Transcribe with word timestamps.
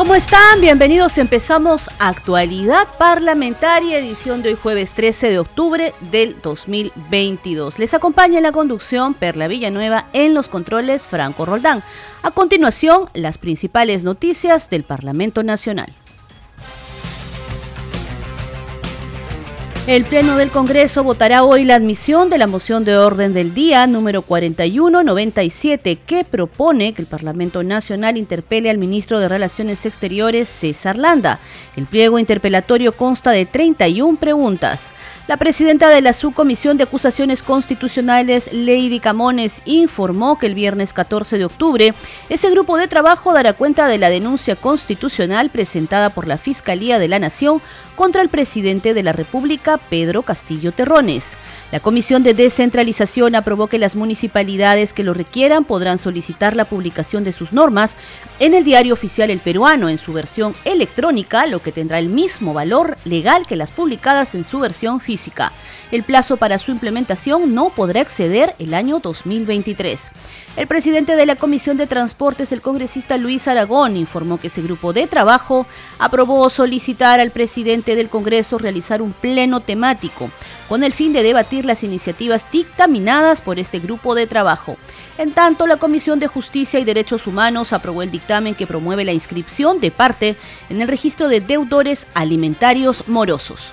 ¿Cómo 0.00 0.14
están? 0.14 0.62
Bienvenidos. 0.62 1.18
Empezamos 1.18 1.90
Actualidad 1.98 2.88
Parlamentaria, 2.98 3.98
edición 3.98 4.40
de 4.40 4.48
hoy 4.48 4.54
jueves 4.54 4.94
13 4.94 5.28
de 5.28 5.38
octubre 5.38 5.92
del 6.10 6.40
2022. 6.40 7.78
Les 7.78 7.92
acompaña 7.92 8.38
en 8.38 8.44
la 8.44 8.50
conducción 8.50 9.12
Perla 9.12 9.46
Villanueva 9.46 10.06
en 10.14 10.32
los 10.32 10.48
controles 10.48 11.06
Franco 11.06 11.44
Roldán. 11.44 11.82
A 12.22 12.30
continuación, 12.30 13.10
las 13.12 13.36
principales 13.36 14.02
noticias 14.02 14.70
del 14.70 14.84
Parlamento 14.84 15.42
Nacional. 15.42 15.92
El 19.86 20.04
Pleno 20.04 20.36
del 20.36 20.50
Congreso 20.50 21.02
votará 21.02 21.42
hoy 21.42 21.64
la 21.64 21.74
admisión 21.74 22.28
de 22.28 22.36
la 22.36 22.46
moción 22.46 22.84
de 22.84 22.96
orden 22.96 23.32
del 23.32 23.54
día 23.54 23.86
número 23.86 24.20
4197 24.22 25.96
que 25.96 26.22
propone 26.22 26.92
que 26.92 27.02
el 27.02 27.08
Parlamento 27.08 27.62
Nacional 27.62 28.18
interpele 28.18 28.68
al 28.70 28.78
ministro 28.78 29.18
de 29.18 29.28
Relaciones 29.28 29.86
Exteriores 29.86 30.48
César 30.48 30.96
Landa. 30.96 31.40
El 31.76 31.86
pliego 31.86 32.18
interpelatorio 32.18 32.92
consta 32.92 33.30
de 33.30 33.46
31 33.46 34.18
preguntas. 34.18 34.92
La 35.30 35.36
presidenta 35.36 35.90
de 35.90 36.00
la 36.00 36.12
Subcomisión 36.12 36.76
de 36.76 36.82
Acusaciones 36.82 37.42
Constitucionales, 37.42 38.52
Lady 38.52 38.98
Camones, 38.98 39.62
informó 39.64 40.36
que 40.38 40.46
el 40.46 40.56
viernes 40.56 40.92
14 40.92 41.38
de 41.38 41.44
octubre 41.44 41.94
ese 42.28 42.50
grupo 42.50 42.76
de 42.76 42.88
trabajo 42.88 43.32
dará 43.32 43.52
cuenta 43.52 43.86
de 43.86 43.98
la 43.98 44.10
denuncia 44.10 44.56
constitucional 44.56 45.48
presentada 45.48 46.10
por 46.10 46.26
la 46.26 46.36
Fiscalía 46.36 46.98
de 46.98 47.06
la 47.06 47.20
Nación 47.20 47.62
contra 48.00 48.22
el 48.22 48.30
presidente 48.30 48.94
de 48.94 49.02
la 49.02 49.12
República, 49.12 49.76
Pedro 49.76 50.22
Castillo 50.22 50.72
Terrones. 50.72 51.36
La 51.70 51.80
Comisión 51.80 52.22
de 52.22 52.32
Descentralización 52.32 53.34
aprobó 53.34 53.66
que 53.66 53.78
las 53.78 53.94
municipalidades 53.94 54.94
que 54.94 55.04
lo 55.04 55.12
requieran 55.12 55.64
podrán 55.64 55.98
solicitar 55.98 56.56
la 56.56 56.64
publicación 56.64 57.24
de 57.24 57.34
sus 57.34 57.52
normas 57.52 57.96
en 58.38 58.54
el 58.54 58.64
diario 58.64 58.94
oficial 58.94 59.28
El 59.28 59.40
Peruano 59.40 59.90
en 59.90 59.98
su 59.98 60.14
versión 60.14 60.54
electrónica, 60.64 61.46
lo 61.46 61.60
que 61.60 61.72
tendrá 61.72 61.98
el 61.98 62.08
mismo 62.08 62.54
valor 62.54 62.96
legal 63.04 63.46
que 63.46 63.54
las 63.54 63.70
publicadas 63.70 64.34
en 64.34 64.44
su 64.44 64.60
versión 64.60 65.00
física. 65.00 65.52
El 65.92 66.02
plazo 66.02 66.38
para 66.38 66.58
su 66.58 66.70
implementación 66.70 67.54
no 67.54 67.68
podrá 67.68 68.00
exceder 68.00 68.54
el 68.58 68.72
año 68.72 69.00
2023. 69.00 70.10
El 70.56 70.66
presidente 70.66 71.16
de 71.16 71.26
la 71.26 71.36
Comisión 71.36 71.76
de 71.76 71.86
Transportes, 71.86 72.50
el 72.50 72.60
congresista 72.60 73.18
Luis 73.18 73.46
Aragón, 73.46 73.96
informó 73.96 74.38
que 74.38 74.48
ese 74.48 74.62
grupo 74.62 74.92
de 74.92 75.06
trabajo 75.06 75.66
aprobó 75.98 76.48
solicitar 76.48 77.20
al 77.20 77.30
presidente 77.30 77.89
del 77.96 78.08
Congreso 78.08 78.58
realizar 78.58 79.02
un 79.02 79.12
pleno 79.12 79.60
temático 79.60 80.30
con 80.68 80.84
el 80.84 80.92
fin 80.92 81.12
de 81.12 81.22
debatir 81.22 81.64
las 81.64 81.82
iniciativas 81.82 82.44
dictaminadas 82.50 83.40
por 83.40 83.58
este 83.58 83.78
grupo 83.78 84.14
de 84.14 84.26
trabajo. 84.26 84.76
En 85.18 85.32
tanto, 85.32 85.66
la 85.66 85.76
Comisión 85.76 86.18
de 86.18 86.26
Justicia 86.26 86.80
y 86.80 86.84
Derechos 86.84 87.26
Humanos 87.26 87.72
aprobó 87.72 88.02
el 88.02 88.10
dictamen 88.10 88.54
que 88.54 88.66
promueve 88.66 89.04
la 89.04 89.12
inscripción 89.12 89.80
de 89.80 89.90
parte 89.90 90.36
en 90.68 90.80
el 90.80 90.88
registro 90.88 91.28
de 91.28 91.40
deudores 91.40 92.06
alimentarios 92.14 93.04
morosos. 93.06 93.72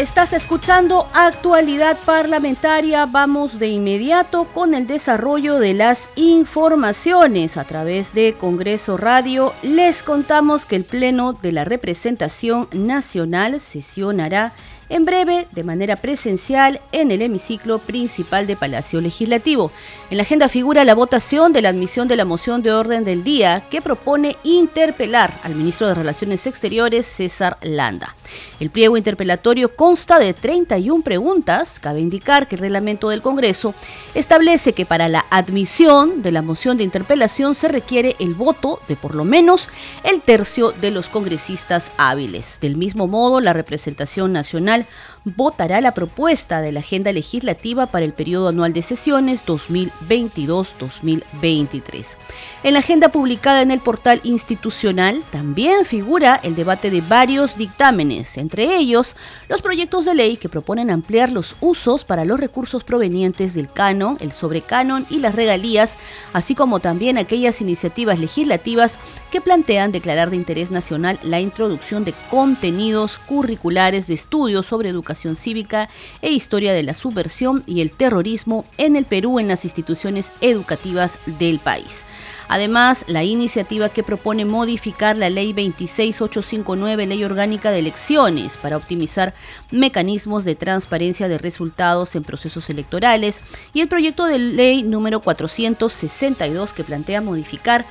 Estás 0.00 0.32
escuchando 0.32 1.06
actualidad 1.12 1.98
parlamentaria. 2.06 3.04
Vamos 3.04 3.58
de 3.58 3.68
inmediato 3.68 4.44
con 4.44 4.72
el 4.72 4.86
desarrollo 4.86 5.58
de 5.58 5.74
las 5.74 6.08
informaciones. 6.16 7.58
A 7.58 7.64
través 7.64 8.14
de 8.14 8.32
Congreso 8.32 8.96
Radio 8.96 9.52
les 9.62 10.02
contamos 10.02 10.64
que 10.64 10.76
el 10.76 10.84
Pleno 10.84 11.34
de 11.34 11.52
la 11.52 11.66
Representación 11.66 12.66
Nacional 12.72 13.60
sesionará 13.60 14.54
en 14.90 15.04
breve 15.04 15.46
de 15.52 15.64
manera 15.64 15.96
presencial 15.96 16.80
en 16.92 17.10
el 17.10 17.22
hemiciclo 17.22 17.78
principal 17.78 18.46
de 18.46 18.56
Palacio 18.56 19.00
Legislativo. 19.00 19.72
En 20.10 20.18
la 20.18 20.24
agenda 20.24 20.48
figura 20.48 20.84
la 20.84 20.94
votación 20.94 21.52
de 21.52 21.62
la 21.62 21.70
admisión 21.70 22.08
de 22.08 22.16
la 22.16 22.24
moción 22.24 22.62
de 22.62 22.72
orden 22.72 23.04
del 23.04 23.24
día 23.24 23.64
que 23.70 23.80
propone 23.80 24.36
interpelar 24.42 25.32
al 25.42 25.54
ministro 25.54 25.86
de 25.86 25.94
Relaciones 25.94 26.46
Exteriores, 26.46 27.06
César 27.06 27.56
Landa. 27.62 28.16
El 28.58 28.70
pliego 28.70 28.96
interpelatorio 28.96 29.74
consta 29.74 30.18
de 30.18 30.34
31 30.34 31.02
preguntas. 31.02 31.78
Cabe 31.80 32.00
indicar 32.00 32.46
que 32.46 32.56
el 32.56 32.60
reglamento 32.60 33.08
del 33.08 33.22
Congreso 33.22 33.74
establece 34.14 34.72
que 34.72 34.86
para 34.86 35.08
la 35.08 35.24
admisión 35.30 36.22
de 36.22 36.32
la 36.32 36.42
moción 36.42 36.76
de 36.76 36.84
interpelación 36.84 37.54
se 37.54 37.68
requiere 37.68 38.16
el 38.18 38.34
voto 38.34 38.80
de 38.88 38.96
por 38.96 39.14
lo 39.14 39.24
menos 39.24 39.68
el 40.04 40.20
tercio 40.20 40.72
de 40.72 40.90
los 40.90 41.08
congresistas 41.08 41.92
hábiles. 41.96 42.58
Del 42.60 42.76
mismo 42.76 43.06
modo, 43.06 43.40
la 43.40 43.52
representación 43.52 44.32
nacional 44.32 44.79
votará 45.24 45.80
la 45.80 45.94
propuesta 45.94 46.60
de 46.60 46.72
la 46.72 46.80
agenda 46.80 47.12
legislativa 47.12 47.86
para 47.86 48.04
el 48.04 48.12
periodo 48.12 48.48
anual 48.48 48.72
de 48.72 48.82
sesiones 48.82 49.46
2022-2023. 49.46 52.16
En 52.62 52.74
la 52.74 52.80
agenda 52.80 53.08
publicada 53.10 53.62
en 53.62 53.70
el 53.70 53.80
portal 53.80 54.20
institucional 54.24 55.22
también 55.30 55.84
figura 55.84 56.40
el 56.42 56.56
debate 56.56 56.90
de 56.90 57.00
varios 57.00 57.56
dictámenes, 57.56 58.36
entre 58.38 58.76
ellos 58.76 59.14
los 59.48 59.62
proyectos 59.62 60.04
de 60.04 60.14
ley 60.14 60.36
que 60.36 60.48
proponen 60.48 60.90
ampliar 60.90 61.30
los 61.32 61.54
usos 61.60 62.04
para 62.04 62.24
los 62.24 62.40
recursos 62.40 62.84
provenientes 62.84 63.54
del 63.54 63.70
canon, 63.70 64.16
el 64.20 64.32
sobrecanon 64.32 65.06
y 65.10 65.18
las 65.18 65.34
regalías, 65.34 65.96
así 66.32 66.54
como 66.54 66.80
también 66.80 67.18
aquellas 67.18 67.60
iniciativas 67.60 68.18
legislativas 68.18 68.98
que 69.30 69.40
plantean 69.40 69.92
declarar 69.92 70.30
de 70.30 70.36
interés 70.36 70.70
nacional 70.70 71.18
la 71.22 71.40
introducción 71.40 72.04
de 72.04 72.14
contenidos 72.28 73.18
curriculares 73.18 74.06
de 74.06 74.14
estudios 74.14 74.66
sobre 74.66 74.88
educación 74.88 75.36
cívica 75.36 75.88
e 76.20 76.30
historia 76.30 76.72
de 76.72 76.82
la 76.82 76.94
subversión 76.94 77.62
y 77.66 77.80
el 77.80 77.92
terrorismo 77.92 78.64
en 78.76 78.96
el 78.96 79.04
Perú 79.04 79.38
en 79.38 79.48
las 79.48 79.64
instituciones 79.64 80.32
educativas 80.40 81.18
del 81.26 81.58
país. 81.58 82.04
Además, 82.52 83.04
la 83.06 83.22
iniciativa 83.22 83.90
que 83.90 84.02
propone 84.02 84.44
modificar 84.44 85.16
la 85.16 85.30
Ley 85.30 85.52
26859, 85.52 87.06
Ley 87.06 87.22
Orgánica 87.22 87.70
de 87.70 87.78
Elecciones, 87.78 88.56
para 88.56 88.76
optimizar 88.76 89.34
mecanismos 89.70 90.44
de 90.44 90.56
transparencia 90.56 91.28
de 91.28 91.38
resultados 91.38 92.16
en 92.16 92.24
procesos 92.24 92.68
electorales, 92.68 93.40
y 93.72 93.82
el 93.82 93.88
proyecto 93.88 94.24
de 94.24 94.40
ley 94.40 94.82
número 94.82 95.20
462 95.20 96.72
que 96.72 96.82
plantea 96.82 97.20
modificar 97.20 97.86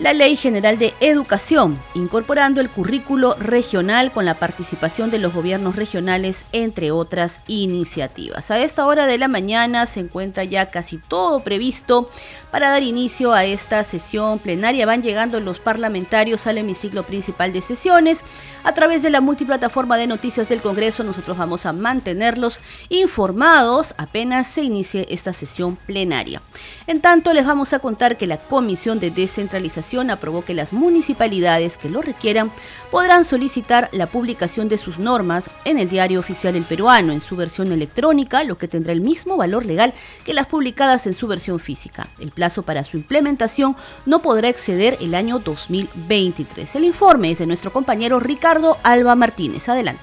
la 0.00 0.14
Ley 0.14 0.34
General 0.34 0.78
de 0.78 0.94
Educación, 1.00 1.78
incorporando 1.94 2.62
el 2.62 2.70
currículo 2.70 3.34
regional 3.38 4.12
con 4.12 4.24
la 4.24 4.32
participación 4.32 5.10
de 5.10 5.18
los 5.18 5.34
gobiernos 5.34 5.76
regionales, 5.76 6.46
entre 6.52 6.90
otras 6.90 7.42
iniciativas. 7.48 8.50
A 8.50 8.58
esta 8.58 8.86
hora 8.86 9.06
de 9.06 9.18
la 9.18 9.28
mañana 9.28 9.84
se 9.84 10.00
encuentra 10.00 10.42
ya 10.44 10.66
casi 10.66 10.96
todo 10.96 11.44
previsto 11.44 12.10
para 12.50 12.70
dar 12.70 12.82
inicio 12.82 13.32
a 13.32 13.44
esta 13.44 13.84
sesión 13.84 14.38
plenaria. 14.38 14.86
Van 14.86 15.02
llegando 15.02 15.40
los 15.40 15.60
parlamentarios 15.60 16.46
al 16.46 16.58
hemiciclo 16.58 17.02
principal 17.02 17.52
de 17.52 17.60
sesiones. 17.60 18.24
A 18.64 18.72
través 18.72 19.02
de 19.02 19.10
la 19.10 19.20
multiplataforma 19.20 19.96
de 19.96 20.06
noticias 20.06 20.48
del 20.48 20.60
Congreso, 20.60 21.04
nosotros 21.04 21.38
vamos 21.38 21.66
a 21.66 21.72
mantenerlos 21.72 22.60
informados 22.88 23.94
apenas 23.96 24.46
se 24.46 24.62
inicie 24.62 25.06
esta 25.10 25.32
sesión 25.32 25.76
plenaria. 25.76 26.42
En 26.86 27.00
tanto, 27.00 27.32
les 27.32 27.46
vamos 27.46 27.72
a 27.72 27.78
contar 27.78 28.16
que 28.16 28.26
la 28.26 28.38
Comisión 28.38 29.00
de 29.00 29.10
Descentralización 29.10 30.10
aprobó 30.10 30.44
que 30.44 30.54
las 30.54 30.72
municipalidades 30.72 31.78
que 31.78 31.88
lo 31.88 32.02
requieran 32.02 32.50
podrán 32.90 33.24
solicitar 33.24 33.88
la 33.92 34.06
publicación 34.06 34.68
de 34.68 34.78
sus 34.78 34.98
normas 34.98 35.50
en 35.64 35.78
el 35.78 35.88
diario 35.88 36.20
oficial 36.20 36.56
El 36.56 36.64
Peruano 36.64 37.12
en 37.12 37.20
su 37.20 37.36
versión 37.36 37.72
electrónica, 37.72 38.44
lo 38.44 38.58
que 38.58 38.68
tendrá 38.68 38.92
el 38.92 39.00
mismo 39.00 39.36
valor 39.36 39.64
legal 39.64 39.94
que 40.24 40.34
las 40.34 40.46
publicadas 40.46 41.06
en 41.06 41.14
su 41.14 41.26
versión 41.26 41.60
física. 41.60 42.08
Plazo 42.40 42.62
para 42.62 42.84
su 42.84 42.96
implementación 42.96 43.76
no 44.06 44.22
podrá 44.22 44.48
exceder 44.48 44.96
el 45.02 45.14
año 45.14 45.40
2023. 45.40 46.74
El 46.74 46.84
informe 46.84 47.32
es 47.32 47.38
de 47.38 47.46
nuestro 47.46 47.70
compañero 47.70 48.18
Ricardo 48.18 48.78
Alba 48.82 49.14
Martínez. 49.14 49.68
Adelante. 49.68 50.00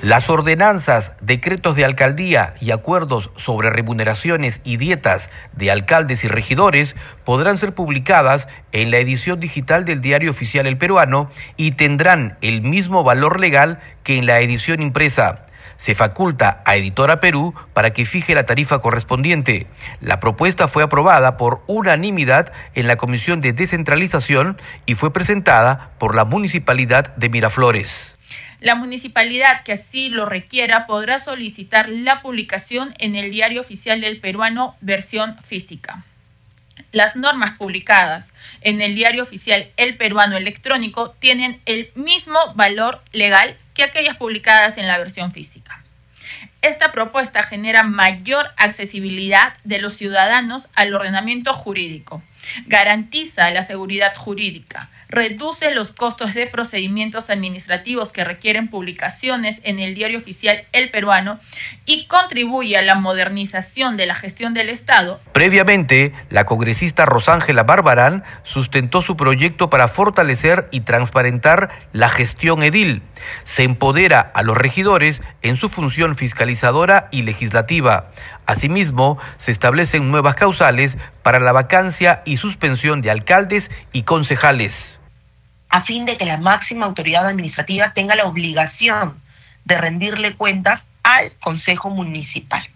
Las 0.00 0.30
ordenanzas, 0.30 1.12
decretos 1.20 1.76
de 1.76 1.84
alcaldía 1.84 2.54
y 2.58 2.70
acuerdos 2.70 3.32
sobre 3.36 3.68
remuneraciones 3.68 4.62
y 4.64 4.78
dietas 4.78 5.28
de 5.52 5.70
alcaldes 5.70 6.24
y 6.24 6.28
regidores 6.28 6.96
podrán 7.24 7.58
ser 7.58 7.74
publicadas 7.74 8.48
en 8.72 8.90
la 8.90 8.96
edición 8.96 9.40
digital 9.40 9.84
del 9.84 10.00
Diario 10.00 10.30
Oficial 10.30 10.66
El 10.66 10.78
Peruano 10.78 11.28
y 11.58 11.72
tendrán 11.72 12.38
el 12.40 12.62
mismo 12.62 13.04
valor 13.04 13.38
legal 13.38 13.78
que 14.02 14.16
en 14.16 14.24
la 14.24 14.40
edición 14.40 14.80
impresa. 14.80 15.44
Se 15.80 15.94
faculta 15.94 16.60
a 16.66 16.76
Editora 16.76 17.20
Perú 17.20 17.54
para 17.72 17.94
que 17.94 18.04
fije 18.04 18.34
la 18.34 18.44
tarifa 18.44 18.80
correspondiente. 18.80 19.66
La 20.02 20.20
propuesta 20.20 20.68
fue 20.68 20.82
aprobada 20.82 21.38
por 21.38 21.62
unanimidad 21.68 22.52
en 22.74 22.86
la 22.86 22.96
Comisión 22.96 23.40
de 23.40 23.54
Descentralización 23.54 24.60
y 24.84 24.94
fue 24.94 25.10
presentada 25.10 25.92
por 25.96 26.14
la 26.14 26.26
Municipalidad 26.26 27.16
de 27.16 27.30
Miraflores. 27.30 28.14
La 28.60 28.74
municipalidad 28.74 29.62
que 29.64 29.72
así 29.72 30.10
lo 30.10 30.26
requiera 30.26 30.86
podrá 30.86 31.18
solicitar 31.18 31.88
la 31.88 32.20
publicación 32.20 32.92
en 32.98 33.16
el 33.16 33.30
Diario 33.30 33.62
Oficial 33.62 34.02
del 34.02 34.20
Peruano 34.20 34.76
versión 34.82 35.38
física. 35.42 36.04
Las 36.92 37.16
normas 37.16 37.56
publicadas 37.56 38.32
en 38.60 38.80
el 38.80 38.94
Diario 38.94 39.22
Oficial 39.22 39.70
El 39.76 39.96
Peruano 39.96 40.36
Electrónico 40.36 41.10
tienen 41.18 41.60
el 41.66 41.90
mismo 41.94 42.38
valor 42.54 43.02
legal 43.12 43.56
que 43.74 43.84
aquellas 43.84 44.16
publicadas 44.16 44.78
en 44.78 44.86
la 44.86 44.98
versión 44.98 45.32
física. 45.32 45.82
Esta 46.62 46.92
propuesta 46.92 47.42
genera 47.42 47.82
mayor 47.82 48.50
accesibilidad 48.56 49.54
de 49.64 49.78
los 49.78 49.94
ciudadanos 49.94 50.68
al 50.74 50.94
ordenamiento 50.94 51.54
jurídico, 51.54 52.22
garantiza 52.66 53.50
la 53.50 53.62
seguridad 53.62 54.14
jurídica, 54.14 54.90
reduce 55.10 55.72
los 55.72 55.90
costos 55.90 56.34
de 56.34 56.46
procedimientos 56.46 57.30
administrativos 57.30 58.12
que 58.12 58.22
requieren 58.22 58.68
publicaciones 58.68 59.60
en 59.64 59.80
el 59.80 59.94
diario 59.94 60.18
oficial 60.18 60.64
El 60.72 60.90
Peruano 60.90 61.40
y 61.84 62.06
contribuye 62.06 62.76
a 62.76 62.82
la 62.82 62.94
modernización 62.94 63.96
de 63.96 64.06
la 64.06 64.14
gestión 64.14 64.54
del 64.54 64.68
Estado. 64.68 65.20
Previamente, 65.32 66.12
la 66.30 66.46
congresista 66.46 67.06
Rosángela 67.06 67.64
Barbarán 67.64 68.22
sustentó 68.44 69.02
su 69.02 69.16
proyecto 69.16 69.68
para 69.68 69.88
fortalecer 69.88 70.68
y 70.70 70.82
transparentar 70.82 71.70
la 71.92 72.08
gestión 72.08 72.62
edil. 72.62 73.02
Se 73.42 73.64
empodera 73.64 74.20
a 74.20 74.42
los 74.44 74.56
regidores 74.56 75.22
en 75.42 75.56
su 75.56 75.70
función 75.70 76.14
fiscalizadora 76.14 77.08
y 77.10 77.22
legislativa. 77.22 78.12
Asimismo, 78.46 79.18
se 79.38 79.50
establecen 79.50 80.10
nuevas 80.10 80.36
causales 80.36 80.96
para 81.22 81.40
la 81.40 81.52
vacancia 81.52 82.22
y 82.24 82.36
suspensión 82.36 83.02
de 83.02 83.10
alcaldes 83.10 83.70
y 83.92 84.04
concejales 84.04 84.99
a 85.70 85.80
fin 85.80 86.04
de 86.04 86.16
que 86.16 86.26
la 86.26 86.36
máxima 86.36 86.86
autoridad 86.86 87.26
administrativa 87.26 87.92
tenga 87.94 88.16
la 88.16 88.24
obligación 88.24 89.20
de 89.64 89.78
rendirle 89.78 90.34
cuentas 90.34 90.86
al 91.02 91.32
Consejo 91.38 91.90
Municipal. 91.90 92.68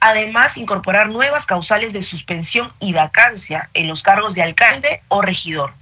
Además, 0.00 0.56
incorporar 0.56 1.08
nuevas 1.08 1.46
causales 1.46 1.92
de 1.92 2.02
suspensión 2.02 2.72
y 2.80 2.92
vacancia 2.92 3.70
en 3.72 3.86
los 3.86 4.02
cargos 4.02 4.34
de 4.34 4.42
alcalde 4.42 5.00
o 5.06 5.22
regidor, 5.22 5.74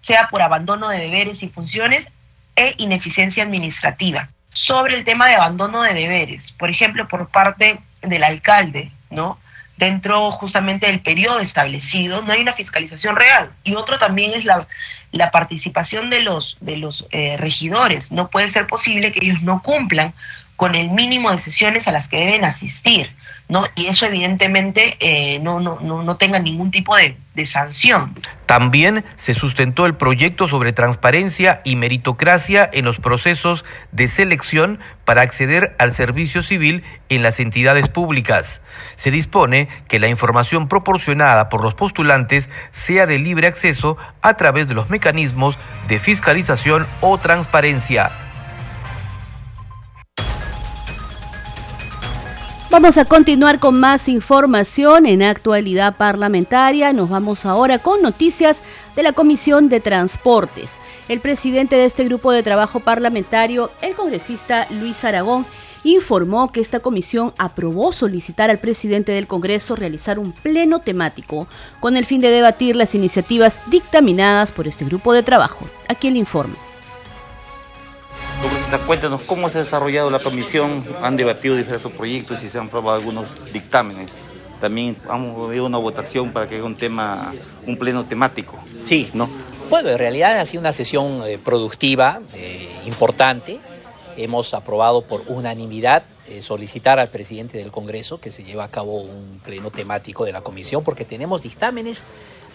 sea 0.00 0.28
por 0.28 0.42
abandono 0.42 0.88
de 0.88 0.98
deberes 0.98 1.42
y 1.42 1.48
funciones 1.48 2.08
e 2.54 2.74
ineficiencia 2.78 3.42
administrativa. 3.42 4.28
Sobre 4.52 4.94
el 4.94 5.04
tema 5.04 5.26
de 5.26 5.34
abandono 5.34 5.82
de 5.82 5.92
deberes, 5.92 6.52
por 6.52 6.70
ejemplo, 6.70 7.08
por 7.08 7.28
parte 7.28 7.80
del 8.00 8.22
alcalde, 8.22 8.92
¿no? 9.10 9.40
Dentro 9.76 10.30
justamente 10.30 10.86
del 10.86 11.00
periodo 11.00 11.40
establecido, 11.40 12.22
no 12.22 12.32
hay 12.32 12.40
una 12.40 12.52
fiscalización 12.52 13.16
real. 13.16 13.50
Y 13.64 13.74
otro 13.74 13.98
también 13.98 14.32
es 14.34 14.44
la, 14.44 14.66
la 15.10 15.30
participación 15.30 16.10
de 16.10 16.22
los, 16.22 16.56
de 16.60 16.76
los 16.76 17.06
eh, 17.10 17.36
regidores. 17.36 18.12
No 18.12 18.30
puede 18.30 18.48
ser 18.48 18.66
posible 18.66 19.12
que 19.12 19.24
ellos 19.24 19.42
no 19.42 19.62
cumplan 19.62 20.14
con 20.56 20.74
el 20.74 20.90
mínimo 20.90 21.30
de 21.30 21.38
sesiones 21.38 21.88
a 21.88 21.92
las 21.92 22.08
que 22.08 22.18
deben 22.18 22.44
asistir. 22.44 23.10
¿no? 23.48 23.64
Y 23.74 23.86
eso 23.86 24.06
evidentemente 24.06 24.96
eh, 25.00 25.38
no, 25.40 25.60
no, 25.60 25.78
no, 25.80 26.16
tenga 26.16 26.38
ningún 26.38 26.70
tipo 26.70 26.96
de, 26.96 27.16
de 27.34 27.44
sanción. 27.44 28.18
También 28.46 29.04
se 29.16 29.34
sustentó 29.34 29.84
el 29.84 29.96
proyecto 29.96 30.48
sobre 30.48 30.72
transparencia 30.72 31.60
y 31.62 31.76
meritocracia 31.76 32.68
en 32.72 32.86
los 32.86 33.00
procesos 33.00 33.64
de 33.92 34.08
selección 34.08 34.80
para 35.04 35.20
acceder 35.20 35.76
al 35.78 35.92
servicio 35.92 36.42
civil 36.42 36.84
en 37.10 37.22
las 37.22 37.38
entidades 37.38 37.88
públicas. 37.88 38.62
Se 38.96 39.10
dispone 39.10 39.68
que 39.88 39.98
la 39.98 40.08
información 40.08 40.68
proporcionada 40.68 41.50
por 41.50 41.62
los 41.62 41.74
postulantes 41.74 42.48
sea 42.72 43.06
de 43.06 43.18
libre 43.18 43.46
acceso 43.46 43.98
a 44.22 44.34
través 44.38 44.68
de 44.68 44.74
los 44.74 44.88
mecanismos 44.88 45.58
de 45.86 45.98
fiscalización 45.98 46.86
o 47.02 47.18
transparencia. 47.18 48.23
Vamos 52.74 52.98
a 52.98 53.04
continuar 53.04 53.60
con 53.60 53.78
más 53.78 54.08
información 54.08 55.06
en 55.06 55.22
actualidad 55.22 55.96
parlamentaria. 55.96 56.92
Nos 56.92 57.08
vamos 57.08 57.46
ahora 57.46 57.78
con 57.78 58.02
noticias 58.02 58.62
de 58.96 59.04
la 59.04 59.12
Comisión 59.12 59.68
de 59.68 59.78
Transportes. 59.78 60.72
El 61.08 61.20
presidente 61.20 61.76
de 61.76 61.84
este 61.84 62.02
grupo 62.02 62.32
de 62.32 62.42
trabajo 62.42 62.80
parlamentario, 62.80 63.70
el 63.80 63.94
congresista 63.94 64.66
Luis 64.70 65.04
Aragón, 65.04 65.46
informó 65.84 66.50
que 66.50 66.60
esta 66.60 66.80
comisión 66.80 67.32
aprobó 67.38 67.92
solicitar 67.92 68.50
al 68.50 68.58
presidente 68.58 69.12
del 69.12 69.28
Congreso 69.28 69.76
realizar 69.76 70.18
un 70.18 70.32
pleno 70.32 70.80
temático 70.80 71.46
con 71.78 71.96
el 71.96 72.06
fin 72.06 72.20
de 72.20 72.30
debatir 72.30 72.74
las 72.74 72.96
iniciativas 72.96 73.60
dictaminadas 73.68 74.50
por 74.50 74.66
este 74.66 74.84
grupo 74.84 75.12
de 75.12 75.22
trabajo. 75.22 75.68
Aquí 75.86 76.08
el 76.08 76.16
informe. 76.16 76.73
Cuéntanos 78.82 79.22
cómo 79.22 79.48
se 79.48 79.58
ha 79.58 79.62
desarrollado 79.62 80.10
la 80.10 80.18
comisión, 80.18 80.84
han 81.00 81.16
debatido 81.16 81.56
diferentes 81.56 81.92
proyectos 81.92 82.42
y 82.42 82.48
se 82.48 82.58
han 82.58 82.66
aprobado 82.66 82.98
algunos 82.98 83.30
dictámenes. 83.52 84.20
También 84.60 84.96
hemos 85.08 85.48
habido 85.48 85.66
una 85.66 85.78
votación 85.78 86.32
para 86.32 86.48
que 86.48 86.56
haya 86.56 86.64
un 86.64 86.76
tema, 86.76 87.32
un 87.66 87.76
pleno 87.76 88.04
temático. 88.04 88.58
Sí, 88.84 89.10
¿no? 89.14 89.28
Bueno, 89.70 89.90
en 89.90 89.98
realidad 89.98 90.38
ha 90.38 90.44
sido 90.44 90.60
una 90.60 90.72
sesión 90.72 91.22
eh, 91.24 91.38
productiva, 91.38 92.20
eh, 92.34 92.68
importante. 92.86 93.60
Hemos 94.16 94.54
aprobado 94.54 95.02
por 95.02 95.22
unanimidad 95.28 96.04
eh, 96.28 96.42
solicitar 96.42 96.98
al 96.98 97.10
presidente 97.10 97.58
del 97.58 97.70
Congreso 97.70 98.18
que 98.18 98.30
se 98.30 98.44
lleve 98.44 98.62
a 98.62 98.68
cabo 98.68 99.00
un 99.00 99.40
pleno 99.44 99.70
temático 99.70 100.24
de 100.24 100.32
la 100.32 100.40
comisión 100.40 100.82
porque 100.82 101.04
tenemos 101.04 101.42
dictámenes 101.42 102.04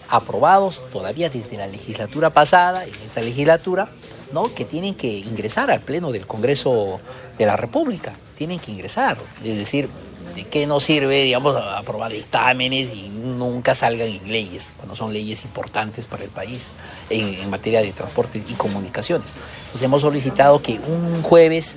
aprobados 0.08 0.84
todavía 0.90 1.30
desde 1.30 1.56
la 1.56 1.66
legislatura 1.66 2.30
pasada, 2.30 2.84
en 2.84 2.94
esta 2.94 3.20
legislatura, 3.20 3.88
¿no? 4.32 4.52
que 4.54 4.64
tienen 4.64 4.94
que 4.94 5.08
ingresar 5.08 5.70
al 5.70 5.80
Pleno 5.80 6.12
del 6.12 6.26
Congreso 6.26 7.00
de 7.38 7.46
la 7.46 7.56
República, 7.56 8.12
tienen 8.36 8.58
que 8.58 8.70
ingresar. 8.70 9.18
Es 9.44 9.56
decir, 9.56 9.88
¿de 10.34 10.44
qué 10.44 10.66
nos 10.66 10.84
sirve, 10.84 11.24
digamos, 11.24 11.56
aprobar 11.56 12.12
dictámenes 12.12 12.92
y 12.92 13.08
nunca 13.08 13.74
salgan 13.74 14.08
en 14.08 14.30
leyes, 14.30 14.72
cuando 14.76 14.94
son 14.94 15.12
leyes 15.12 15.44
importantes 15.44 16.06
para 16.06 16.24
el 16.24 16.30
país 16.30 16.72
en, 17.08 17.48
materia 17.50 17.82
de 17.82 17.92
transportes 17.92 18.44
y 18.48 18.54
comunicaciones? 18.54 19.34
Entonces 19.60 19.82
hemos 19.82 20.02
solicitado 20.02 20.60
que 20.62 20.78
un 20.78 21.22
jueves 21.22 21.76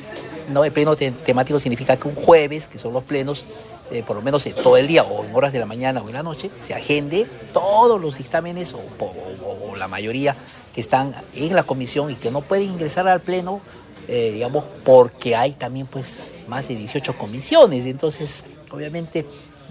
¿no? 0.49 0.65
El 0.65 0.73
pleno 0.73 0.95
temático 0.95 1.57
significa 1.57 1.95
que 1.95 2.07
un 2.07 2.15
jueves, 2.15 2.67
que 2.67 2.77
son 2.77 2.91
los 2.91 3.03
plenos, 3.03 3.45
eh, 3.93 4.03
por 4.03 4.15
lo 4.15 4.21
menos 4.21 4.43
todo 4.63 4.75
el 4.75 4.87
día 4.87 5.03
o 5.03 5.23
en 5.23 5.35
horas 5.35 5.53
de 5.53 5.59
la 5.59 5.65
mañana 5.65 6.01
o 6.01 6.07
en 6.07 6.15
la 6.15 6.23
noche, 6.23 6.49
se 6.59 6.73
agende 6.73 7.27
todos 7.53 8.01
los 8.01 8.17
dictámenes 8.17 8.73
o, 8.73 9.75
la 9.77 9.87
mayoría 9.87 10.35
que 10.73 10.81
están 10.81 11.13
en 11.35 11.55
la 11.55 11.63
comisión 11.63 12.09
y 12.09 12.15
que 12.15 12.31
no 12.31 12.41
pueden 12.41 12.71
ingresar 12.71 13.07
al 13.07 13.21
pleno, 13.21 13.59
eh, 14.07 14.31
digamos, 14.33 14.65
porque 14.83 15.35
hay 15.35 15.51
también 15.51 15.87
pues 15.87 16.33
más 16.47 16.67
de 16.67 16.75
18 16.75 17.17
comisiones, 17.17 17.85
entonces 17.85 18.45
obviamente 18.71 19.25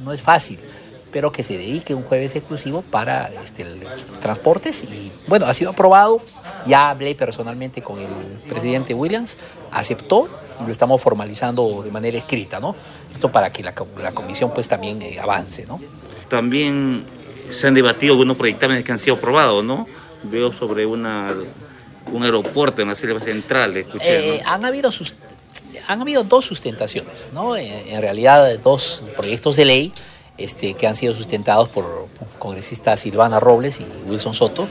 no 0.04 0.12
es 0.12 0.20
fácil 0.20 0.58
pero 1.12 1.30
que 1.30 1.42
se 1.42 1.58
dedique 1.58 1.94
un 1.94 2.02
jueves 2.02 2.34
exclusivo 2.34 2.82
para 2.82 3.30
este, 3.44 3.66
transportes. 4.20 4.82
Y 4.82 5.12
bueno, 5.28 5.44
ha 5.44 5.52
sido 5.52 5.72
aprobado. 5.72 6.22
Ya 6.64 6.88
hablé 6.88 7.14
personalmente 7.14 7.82
con 7.82 7.98
el 7.98 8.08
presidente 8.48 8.94
Williams, 8.94 9.36
aceptó 9.70 10.28
lo 10.66 10.72
estamos 10.72 11.00
formalizando 11.00 11.82
de 11.82 11.90
manera 11.90 12.18
escrita, 12.18 12.60
¿no? 12.60 12.74
Esto 13.12 13.30
para 13.30 13.52
que 13.52 13.62
la, 13.62 13.74
comisión 13.74 14.52
pues 14.52 14.68
también 14.68 15.02
eh, 15.02 15.18
avance, 15.20 15.66
¿no? 15.66 15.80
También 16.28 17.04
se 17.50 17.66
han 17.66 17.74
debatido 17.74 18.14
algunos 18.14 18.36
proyectos 18.36 18.82
que 18.82 18.92
han 18.92 18.98
sido 18.98 19.16
aprobados, 19.16 19.64
¿no? 19.64 19.86
Veo 20.22 20.52
sobre 20.52 20.86
una, 20.86 21.34
un 22.12 22.22
aeropuerto 22.22 22.82
en 22.82 22.88
la 22.88 22.94
selva 22.94 23.20
central, 23.20 23.76
escuché, 23.76 24.36
eh, 24.36 24.42
han, 24.46 24.64
habido 24.64 24.90
han 25.88 26.00
habido 26.00 26.24
dos 26.24 26.44
sustentaciones, 26.44 27.30
¿no? 27.32 27.56
En, 27.56 28.00
realidad 28.00 28.58
dos 28.60 29.04
proyectos 29.16 29.56
de 29.56 29.64
ley 29.64 29.92
este, 30.38 30.74
que 30.74 30.86
han 30.86 30.96
sido 30.96 31.14
sustentados 31.14 31.68
por 31.68 32.08
congresistas 32.38 33.00
Silvana 33.00 33.40
Robles 33.40 33.80
y 33.80 33.86
Wilson 34.08 34.34
Soto, 34.34 34.68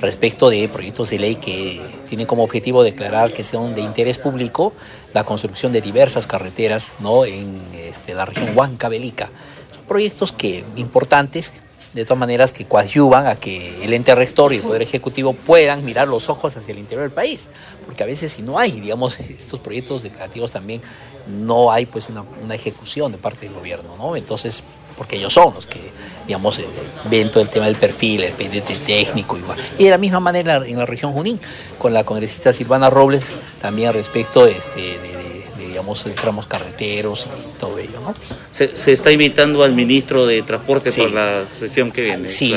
respecto 0.00 0.50
de 0.50 0.68
proyectos 0.68 1.10
de 1.10 1.18
ley 1.18 1.36
que 1.36 1.80
tienen 2.08 2.26
como 2.26 2.44
objetivo 2.44 2.82
declarar 2.82 3.32
que 3.32 3.44
son 3.44 3.74
de 3.74 3.80
interés 3.80 4.18
público 4.18 4.72
la 5.14 5.24
construcción 5.24 5.72
de 5.72 5.80
diversas 5.80 6.26
carreteras 6.26 6.92
¿no? 6.98 7.24
en 7.24 7.62
este, 7.74 8.14
la 8.14 8.26
región 8.26 8.50
Huancavelica. 8.54 9.30
Son 9.74 9.84
proyectos 9.84 10.32
que, 10.32 10.64
importantes, 10.76 11.52
de 11.94 12.04
todas 12.04 12.18
maneras 12.18 12.52
que 12.52 12.64
coadyuvan 12.64 13.28
a 13.28 13.36
que 13.36 13.84
el 13.84 13.92
ente 13.92 14.12
rector 14.16 14.52
y 14.52 14.56
el 14.56 14.62
Poder 14.62 14.82
Ejecutivo 14.82 15.32
puedan 15.32 15.84
mirar 15.84 16.08
los 16.08 16.28
ojos 16.28 16.56
hacia 16.56 16.72
el 16.72 16.80
interior 16.80 17.04
del 17.04 17.14
país, 17.14 17.48
porque 17.86 18.02
a 18.02 18.06
veces 18.06 18.32
si 18.32 18.42
no 18.42 18.58
hay, 18.58 18.80
digamos, 18.80 19.20
estos 19.20 19.60
proyectos 19.60 20.02
declarativos 20.02 20.50
también, 20.50 20.82
no 21.28 21.70
hay 21.70 21.86
pues 21.86 22.08
una, 22.08 22.24
una 22.42 22.56
ejecución 22.56 23.12
de 23.12 23.18
parte 23.18 23.46
del 23.46 23.54
gobierno, 23.54 23.96
¿no? 23.96 24.16
Entonces, 24.16 24.64
porque 24.96 25.16
ellos 25.16 25.32
son 25.32 25.54
los 25.54 25.66
que, 25.66 25.80
digamos, 26.26 26.58
eh, 26.58 26.66
ven 27.10 27.30
todo 27.30 27.42
el 27.42 27.48
tema 27.48 27.66
del 27.66 27.76
perfil, 27.76 28.24
el 28.24 28.32
pendiente 28.32 28.76
técnico 28.76 29.36
igual. 29.36 29.58
Y 29.78 29.84
de 29.84 29.90
la 29.90 29.98
misma 29.98 30.20
manera 30.20 30.62
en 30.64 30.78
la 30.78 30.86
región 30.86 31.12
Junín, 31.12 31.40
con 31.78 31.92
la 31.92 32.04
congresista 32.04 32.52
Silvana 32.52 32.90
Robles, 32.90 33.34
también 33.60 33.92
respecto 33.92 34.46
este, 34.46 34.80
de, 34.98 35.44
digamos, 35.58 36.06
tramos 36.20 36.46
carreteros 36.46 37.26
y 37.26 37.58
todo 37.58 37.78
ello. 37.78 38.00
¿no? 38.00 38.14
Se, 38.52 38.92
está 38.92 39.10
invitando 39.10 39.64
al 39.64 39.72
ministro 39.72 40.26
de 40.26 40.42
Transporte 40.42 40.90
para 40.92 41.10
la 41.10 41.44
sesión 41.58 41.90
que 41.90 42.02
viene. 42.02 42.28
Sí, 42.28 42.54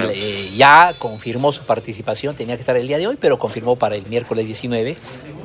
ya 0.56 0.94
confirmó 0.98 1.52
su 1.52 1.64
participación, 1.64 2.36
tenía 2.36 2.56
que 2.56 2.62
estar 2.62 2.78
el 2.78 2.88
día 2.88 2.98
de 2.98 3.08
hoy, 3.08 3.18
pero 3.20 3.40
confirmó 3.40 3.76
para 3.76 3.96
el 3.96 4.06
miércoles 4.06 4.46
19. 4.46 4.96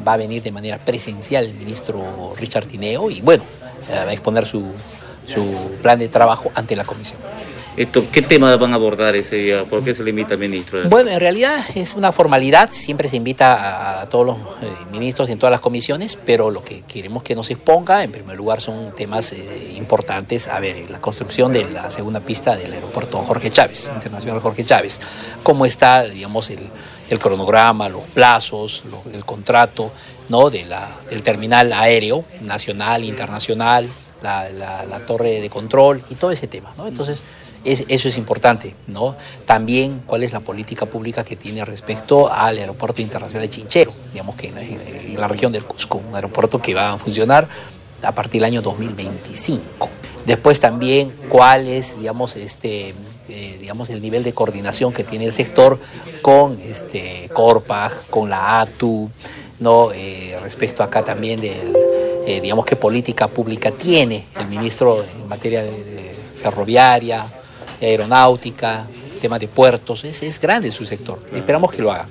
Va 0.06 0.14
a 0.14 0.16
venir 0.16 0.42
de 0.42 0.50
manera 0.50 0.78
presencial 0.78 1.44
el 1.44 1.54
ministro 1.54 2.34
Richard 2.36 2.66
Tineo 2.66 3.08
y 3.10 3.20
bueno, 3.20 3.44
va 3.88 4.10
a 4.10 4.12
exponer 4.12 4.44
su, 4.44 4.64
su 5.26 5.76
plan 5.82 5.98
de 5.98 6.08
trabajo 6.08 6.50
ante 6.54 6.76
la 6.76 6.84
comisión. 6.84 7.20
Esto, 7.74 8.04
¿Qué 8.12 8.20
temas 8.20 8.58
van 8.58 8.72
a 8.72 8.74
abordar 8.74 9.16
ese 9.16 9.36
día? 9.36 9.64
¿Por 9.64 9.82
qué 9.82 9.94
se 9.94 10.02
le 10.02 10.10
invita 10.10 10.34
al 10.34 10.40
ministro? 10.40 10.86
Bueno, 10.90 11.10
en 11.10 11.18
realidad 11.18 11.58
es 11.74 11.94
una 11.94 12.12
formalidad, 12.12 12.68
siempre 12.70 13.08
se 13.08 13.16
invita 13.16 14.02
a, 14.02 14.08
todos 14.10 14.26
los 14.26 14.36
eh, 14.36 14.68
ministros 14.90 15.30
en 15.30 15.38
todas 15.38 15.52
las 15.52 15.60
comisiones, 15.60 16.16
pero 16.16 16.50
lo 16.50 16.62
que 16.62 16.82
queremos 16.82 17.22
que 17.22 17.34
nos 17.34 17.50
exponga, 17.50 18.02
en 18.02 18.12
primer 18.12 18.36
lugar, 18.36 18.60
son 18.60 18.94
temas 18.94 19.32
eh, 19.32 19.72
importantes. 19.74 20.48
A 20.48 20.60
ver, 20.60 20.90
la 20.90 21.00
construcción 21.00 21.50
de 21.50 21.64
la 21.64 21.88
segunda 21.88 22.20
pista 22.20 22.56
del 22.56 22.74
aeropuerto 22.74 23.16
Jorge 23.22 23.50
Chávez, 23.50 23.90
Internacional 23.94 24.40
Jorge 24.40 24.64
Chávez. 24.64 25.00
¿Cómo 25.42 25.64
está, 25.64 26.02
digamos, 26.04 26.50
el, 26.50 26.68
cronograma, 27.18 27.88
los 27.88 28.04
plazos, 28.04 28.84
el 29.12 29.24
contrato 29.24 29.92
¿no? 30.28 30.50
de 30.50 30.64
la, 30.64 30.90
del 31.08 31.22
terminal 31.22 31.72
aéreo 31.72 32.24
nacional, 32.42 33.04
internacional, 33.04 33.86
la, 34.22 35.02
torre 35.06 35.40
de 35.40 35.50
control 35.50 36.02
y 36.10 36.14
todo 36.14 36.30
ese 36.30 36.46
tema. 36.46 36.72
Entonces 36.86 37.22
eso 37.64 38.08
es 38.08 38.16
importante, 38.16 38.74
¿no? 38.88 39.16
También 39.46 40.02
cuál 40.06 40.22
es 40.22 40.32
la 40.32 40.40
política 40.40 40.86
pública 40.86 41.22
que 41.24 41.36
tiene 41.36 41.64
respecto 41.64 42.32
al 42.32 42.58
aeropuerto 42.58 43.02
internacional 43.02 43.42
de 43.42 43.50
Chinchero, 43.50 43.92
digamos 44.10 44.34
que 44.34 44.48
en 44.48 45.20
la, 45.20 45.28
región 45.28 45.52
del 45.52 45.64
Cusco, 45.64 45.98
un 45.98 46.14
aeropuerto 46.14 46.60
que 46.60 46.74
va 46.74 46.92
a 46.92 46.98
funcionar 46.98 47.48
a 48.02 48.12
partir 48.12 48.40
del 48.40 48.46
año 48.46 48.62
2025. 48.62 49.88
Después 50.26 50.58
también 50.58 51.12
cuál 51.28 51.68
es, 51.68 51.98
digamos, 51.98 52.34
este, 52.36 52.94
eh, 53.28 53.56
digamos, 53.60 53.90
el 53.90 54.02
nivel 54.02 54.24
de 54.24 54.34
coordinación 54.34 54.92
que 54.92 55.04
tiene 55.04 55.26
el 55.26 55.32
sector 55.32 55.78
con 56.20 56.58
este, 56.60 57.30
Corpag, 57.32 58.08
con 58.10 58.28
la 58.28 58.60
ATU, 58.60 59.10
¿no? 59.60 59.92
Eh, 59.92 60.36
respecto 60.42 60.82
acá 60.82 61.04
también 61.04 61.40
del, 61.40 61.72
eh, 62.26 62.40
digamos, 62.40 62.64
qué 62.64 62.76
política 62.76 63.28
pública 63.28 63.70
tiene 63.70 64.26
el 64.38 64.46
ministro 64.46 65.02
en 65.02 65.28
materia 65.28 65.62
de 65.62 66.14
ferroviaria, 66.36 67.24
aeronáutica, 67.80 68.86
tema 69.20 69.38
de 69.38 69.48
puertos, 69.48 70.04
es, 70.04 70.22
es 70.22 70.40
grande 70.40 70.70
su 70.70 70.84
sector. 70.84 71.18
Esperamos 71.32 71.70
que 71.72 71.82
lo 71.82 71.92
haga. 71.92 72.08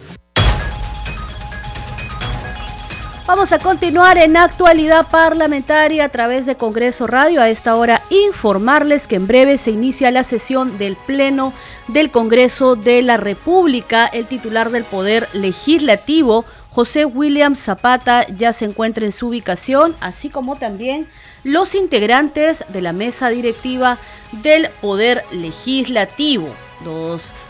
Vamos 3.27 3.53
a 3.53 3.59
continuar 3.59 4.17
en 4.17 4.35
actualidad 4.35 5.07
parlamentaria 5.09 6.03
a 6.03 6.09
través 6.09 6.45
de 6.45 6.55
Congreso 6.55 7.07
Radio. 7.07 7.41
A 7.41 7.49
esta 7.49 7.77
hora 7.77 8.01
informarles 8.09 9.07
que 9.07 9.15
en 9.15 9.25
breve 9.25 9.57
se 9.57 9.71
inicia 9.71 10.11
la 10.11 10.25
sesión 10.25 10.77
del 10.77 10.97
Pleno 10.97 11.53
del 11.87 12.11
Congreso 12.11 12.75
de 12.75 13.01
la 13.01 13.15
República. 13.15 14.07
El 14.07 14.25
titular 14.25 14.69
del 14.69 14.83
Poder 14.83 15.29
Legislativo, 15.31 16.43
José 16.71 17.03
William 17.03 17.53
Zapata, 17.53 18.25
ya 18.27 18.53
se 18.53 18.63
encuentra 18.63 19.03
en 19.03 19.11
su 19.11 19.27
ubicación, 19.27 19.93
así 19.99 20.29
como 20.29 20.55
también 20.55 21.05
los 21.43 21.75
integrantes 21.75 22.63
de 22.69 22.81
la 22.81 22.93
mesa 22.93 23.27
directiva 23.27 23.97
del 24.31 24.69
Poder 24.79 25.25
Legislativo. 25.31 26.47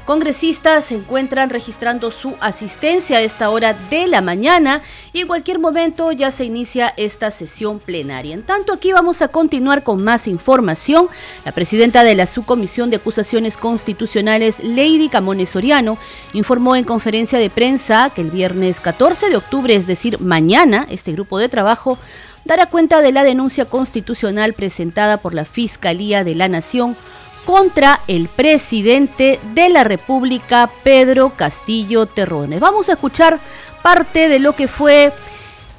Congresistas 0.05 0.85
se 0.85 0.95
encuentran 0.95 1.49
registrando 1.49 2.11
su 2.11 2.35
asistencia 2.39 3.17
a 3.17 3.21
esta 3.21 3.49
hora 3.49 3.73
de 3.89 4.07
la 4.07 4.21
mañana 4.21 4.81
y 5.13 5.21
en 5.21 5.27
cualquier 5.27 5.59
momento 5.59 6.11
ya 6.11 6.31
se 6.31 6.45
inicia 6.45 6.93
esta 6.97 7.31
sesión 7.31 7.79
plenaria. 7.79 8.33
En 8.33 8.43
tanto, 8.43 8.73
aquí 8.73 8.91
vamos 8.91 9.21
a 9.21 9.27
continuar 9.27 9.83
con 9.83 10.03
más 10.03 10.27
información. 10.27 11.07
La 11.45 11.51
presidenta 11.51 12.03
de 12.03 12.15
la 12.15 12.27
Subcomisión 12.27 12.89
de 12.89 12.97
Acusaciones 12.97 13.57
Constitucionales, 13.57 14.59
Lady 14.63 15.09
Camones 15.09 15.51
Soriano, 15.51 15.97
informó 16.33 16.75
en 16.75 16.83
conferencia 16.83 17.39
de 17.39 17.49
prensa 17.49 18.11
que 18.13 18.21
el 18.21 18.31
viernes 18.31 18.79
14 18.79 19.29
de 19.29 19.37
octubre, 19.37 19.75
es 19.75 19.87
decir, 19.87 20.19
mañana, 20.19 20.85
este 20.89 21.11
grupo 21.11 21.39
de 21.39 21.49
trabajo 21.49 21.97
dará 22.45 22.65
cuenta 22.65 23.01
de 23.01 23.11
la 23.11 23.23
denuncia 23.23 23.65
constitucional 23.65 24.53
presentada 24.53 25.17
por 25.17 25.33
la 25.33 25.45
Fiscalía 25.45 26.23
de 26.23 26.35
la 26.35 26.47
Nación 26.47 26.95
contra 27.45 28.01
el 28.07 28.27
presidente 28.27 29.39
de 29.53 29.69
la 29.69 29.83
República, 29.83 30.69
Pedro 30.83 31.33
Castillo 31.35 32.05
Terrones. 32.05 32.59
Vamos 32.59 32.89
a 32.89 32.93
escuchar 32.93 33.39
parte 33.81 34.29
de 34.29 34.39
lo 34.39 34.55
que 34.55 34.67
fue 34.67 35.11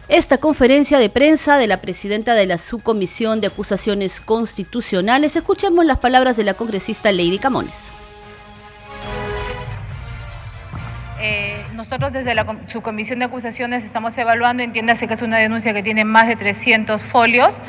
esta 0.08 0.38
conferencia 0.38 0.98
de 0.98 1.08
prensa 1.08 1.56
de 1.56 1.66
la 1.66 1.80
presidenta 1.80 2.34
de 2.34 2.46
la 2.46 2.58
Subcomisión 2.58 3.40
de 3.40 3.46
Acusaciones 3.46 4.20
Constitucionales. 4.20 5.36
Escuchemos 5.36 5.86
las 5.86 5.98
palabras 5.98 6.36
de 6.36 6.44
la 6.44 6.54
congresista 6.54 7.12
Lady 7.12 7.38
Camones. 7.38 7.92
Eh, 11.24 11.62
nosotros 11.74 12.12
desde 12.12 12.34
la 12.34 12.44
subcomisión 12.66 13.20
de 13.20 13.26
acusaciones 13.26 13.84
estamos 13.84 14.18
evaluando, 14.18 14.64
entiéndase 14.64 15.06
que 15.06 15.14
es 15.14 15.22
una 15.22 15.36
denuncia 15.36 15.72
que 15.72 15.80
tiene 15.80 16.04
más 16.04 16.26
de 16.26 16.34
300 16.34 17.04
folios 17.04 17.60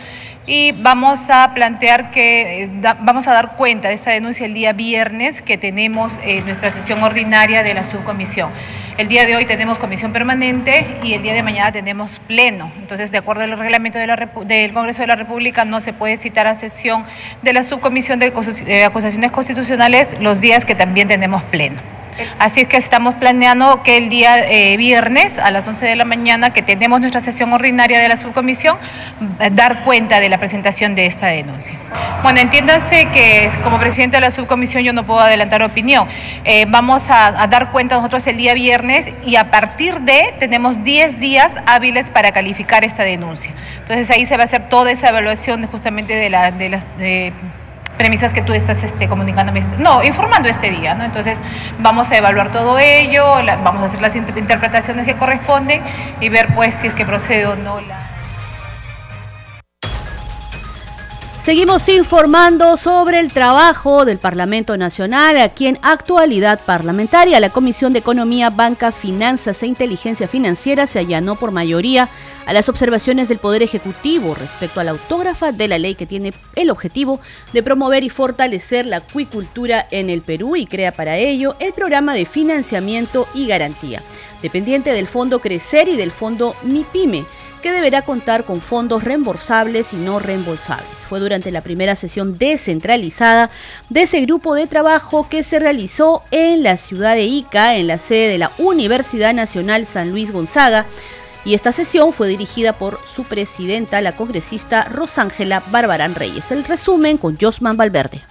y 0.47 0.71
vamos 0.71 1.29
a 1.29 1.53
plantear 1.53 2.09
que, 2.09 2.63
eh, 2.63 2.69
vamos 3.01 3.27
a 3.27 3.33
dar 3.33 3.55
cuenta 3.55 3.89
de 3.89 3.93
esta 3.93 4.09
denuncia 4.09 4.47
el 4.47 4.55
día 4.55 4.73
viernes 4.73 5.43
que 5.43 5.59
tenemos 5.59 6.13
eh, 6.23 6.41
nuestra 6.41 6.71
sesión 6.71 7.03
ordinaria 7.03 7.61
de 7.61 7.75
la 7.75 7.83
subcomisión. 7.83 8.49
El 8.97 9.07
día 9.07 9.27
de 9.27 9.35
hoy 9.35 9.45
tenemos 9.45 9.77
comisión 9.77 10.13
permanente 10.13 10.87
y 11.03 11.13
el 11.13 11.21
día 11.21 11.33
de 11.33 11.43
mañana 11.43 11.71
tenemos 11.71 12.19
pleno. 12.27 12.71
Entonces, 12.79 13.11
de 13.11 13.19
acuerdo 13.19 13.43
al 13.43 13.55
reglamento 13.55 13.99
del 13.99 14.73
Congreso 14.73 15.01
de 15.01 15.07
la 15.07 15.15
República, 15.15 15.63
no 15.63 15.79
se 15.79 15.93
puede 15.93 16.17
citar 16.17 16.47
a 16.47 16.55
sesión 16.55 17.05
de 17.43 17.53
la 17.53 17.61
subcomisión 17.61 18.17
de 18.17 18.33
acusaciones 18.83 19.31
constitucionales 19.31 20.19
los 20.19 20.41
días 20.41 20.65
que 20.65 20.73
también 20.73 21.07
tenemos 21.07 21.43
pleno. 21.43 22.02
Así 22.39 22.61
es 22.61 22.67
que 22.67 22.77
estamos 22.77 23.15
planeando 23.15 23.83
que 23.83 23.97
el 23.97 24.09
día 24.09 24.39
eh, 24.39 24.77
viernes 24.77 25.37
a 25.37 25.51
las 25.51 25.67
11 25.67 25.85
de 25.85 25.95
la 25.95 26.05
mañana, 26.05 26.51
que 26.51 26.61
tenemos 26.61 26.99
nuestra 26.99 27.21
sesión 27.21 27.53
ordinaria 27.53 27.99
de 27.99 28.07
la 28.07 28.17
subcomisión, 28.17 28.77
eh, 29.39 29.49
dar 29.51 29.83
cuenta 29.83 30.19
de 30.19 30.29
la 30.29 30.37
presentación 30.37 30.95
de 30.95 31.05
esta 31.05 31.27
denuncia. 31.27 31.75
Bueno, 32.21 32.39
entiéndanse 32.39 33.07
que 33.09 33.49
como 33.63 33.79
presidente 33.79 34.17
de 34.17 34.21
la 34.21 34.31
subcomisión 34.31 34.83
yo 34.83 34.93
no 34.93 35.05
puedo 35.05 35.19
adelantar 35.19 35.63
opinión. 35.63 36.07
Eh, 36.43 36.65
vamos 36.67 37.03
a, 37.09 37.47
dar 37.47 37.71
cuenta 37.71 37.97
nosotros 37.97 38.25
el 38.27 38.37
día 38.37 38.53
viernes 38.53 39.11
y 39.25 39.35
a 39.35 39.51
partir 39.51 39.99
de 40.01 40.33
tenemos 40.39 40.83
10 40.83 41.19
días 41.19 41.55
hábiles 41.65 42.09
para 42.09 42.31
calificar 42.31 42.83
esta 42.83 43.03
denuncia. 43.03 43.53
Entonces 43.79 44.09
ahí 44.09 44.25
se 44.25 44.37
va 44.37 44.43
a 44.43 44.45
hacer 44.45 44.69
toda 44.69 44.91
esa 44.91 45.09
evaluación 45.09 45.65
justamente 45.67 46.15
de 46.15 46.29
la... 46.29 46.51
De 46.51 46.69
la 46.69 46.83
de, 46.97 47.33
premisas 48.03 48.33
que 48.33 48.41
tú 48.41 48.51
estás 48.51 48.83
este, 48.83 49.07
comunicándome, 49.07 49.59
este, 49.59 49.77
no, 49.77 50.03
informando 50.03 50.49
este 50.49 50.69
día, 50.71 50.93
¿no? 50.93 51.05
Entonces 51.05 51.37
vamos 51.79 52.11
a 52.11 52.17
evaluar 52.17 52.51
todo 52.51 52.77
ello, 52.77 53.25
vamos 53.63 53.81
a 53.81 53.85
hacer 53.85 54.01
las 54.01 54.13
interpretaciones 54.17 55.05
que 55.05 55.15
corresponden 55.15 55.81
y 56.19 56.27
ver 56.27 56.53
pues 56.53 56.75
si 56.75 56.87
es 56.87 56.95
que 56.95 57.05
procede 57.05 57.45
o 57.45 57.55
no 57.55 57.79
la... 57.79 58.12
Seguimos 61.43 61.89
informando 61.89 62.77
sobre 62.77 63.19
el 63.19 63.33
trabajo 63.33 64.05
del 64.05 64.17
Parlamento 64.17 64.77
Nacional 64.77 65.37
aquí 65.37 65.67
en 65.67 65.77
Actualidad 65.81 66.61
Parlamentaria. 66.65 67.41
La 67.41 67.49
Comisión 67.49 67.91
de 67.91 67.99
Economía, 67.99 68.49
Banca, 68.49 68.93
Finanzas 68.93 69.61
e 69.61 69.67
Inteligencia 69.67 70.29
Financiera 70.29 70.87
se 70.87 70.99
allanó 70.99 71.35
por 71.35 71.51
mayoría 71.51 72.07
a 72.45 72.53
las 72.53 72.69
observaciones 72.69 73.27
del 73.27 73.39
Poder 73.39 73.61
Ejecutivo 73.61 74.35
respecto 74.35 74.79
a 74.79 74.85
la 74.85 74.91
autógrafa 74.91 75.51
de 75.51 75.67
la 75.67 75.77
ley 75.77 75.95
que 75.95 76.05
tiene 76.05 76.31
el 76.55 76.69
objetivo 76.69 77.19
de 77.51 77.61
promover 77.61 78.05
y 78.05 78.09
fortalecer 78.09 78.85
la 78.85 78.97
acuicultura 78.97 79.85
en 79.91 80.09
el 80.09 80.21
Perú 80.21 80.55
y 80.55 80.65
crea 80.65 80.93
para 80.93 81.17
ello 81.17 81.57
el 81.59 81.73
programa 81.73 82.13
de 82.13 82.25
financiamiento 82.25 83.27
y 83.33 83.47
garantía, 83.47 84.01
dependiente 84.41 84.93
del 84.93 85.07
Fondo 85.07 85.39
Crecer 85.39 85.89
y 85.89 85.97
del 85.97 86.11
Fondo 86.11 86.55
MIPYME 86.63 87.25
que 87.63 87.71
deberá 87.71 88.03
contar 88.03 88.43
con 88.43 88.61
fondos 88.61 89.03
reembolsables 89.03 89.93
y 89.93 89.95
no 89.95 90.19
reembolsables. 90.19 90.97
Fue 91.09 91.19
durante 91.19 91.49
la 91.49 91.61
primera 91.61 91.95
sesión 91.95 92.37
descentralizada 92.37 93.49
de 93.89 94.03
ese 94.03 94.21
grupo 94.21 94.53
de 94.53 94.67
trabajo 94.67 95.27
que 95.29 95.41
se 95.41 95.59
realizó 95.59 96.23
en 96.29 96.61
la 96.61 96.77
ciudad 96.77 97.15
de 97.15 97.23
Ica, 97.23 97.75
en 97.77 97.87
la 97.87 97.97
sede 97.97 98.27
de 98.27 98.37
la 98.37 98.51
Universidad 98.57 99.33
Nacional 99.33 99.87
San 99.87 100.11
Luis 100.11 100.31
Gonzaga, 100.31 100.85
y 101.45 101.55
esta 101.55 101.71
sesión 101.71 102.13
fue 102.13 102.27
dirigida 102.27 102.73
por 102.73 102.99
su 103.13 103.23
presidenta, 103.23 104.01
la 104.01 104.15
congresista 104.15 104.83
Rosángela 104.85 105.63
Barbarán 105.71 106.15
Reyes. 106.15 106.51
El 106.51 106.63
resumen 106.63 107.17
con 107.17 107.37
Josman 107.39 107.77
Valverde. 107.77 108.21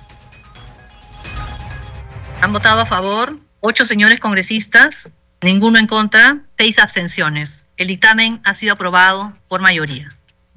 Han 2.41 2.53
votado 2.53 2.83
a 2.83 2.87
favor 2.87 3.39
ocho 3.61 3.85
señores 3.87 4.21
congresistas, 4.21 5.11
ninguno 5.41 5.79
en 5.79 5.87
contra, 5.87 6.43
seis 6.59 6.79
abstenciones. 6.79 7.62
El 7.77 7.89
dictamen 7.89 8.41
ha 8.45 8.55
sido 8.55 8.75
aprobado 8.75 9.33
por 9.49 9.61
mayoría. 9.61 10.09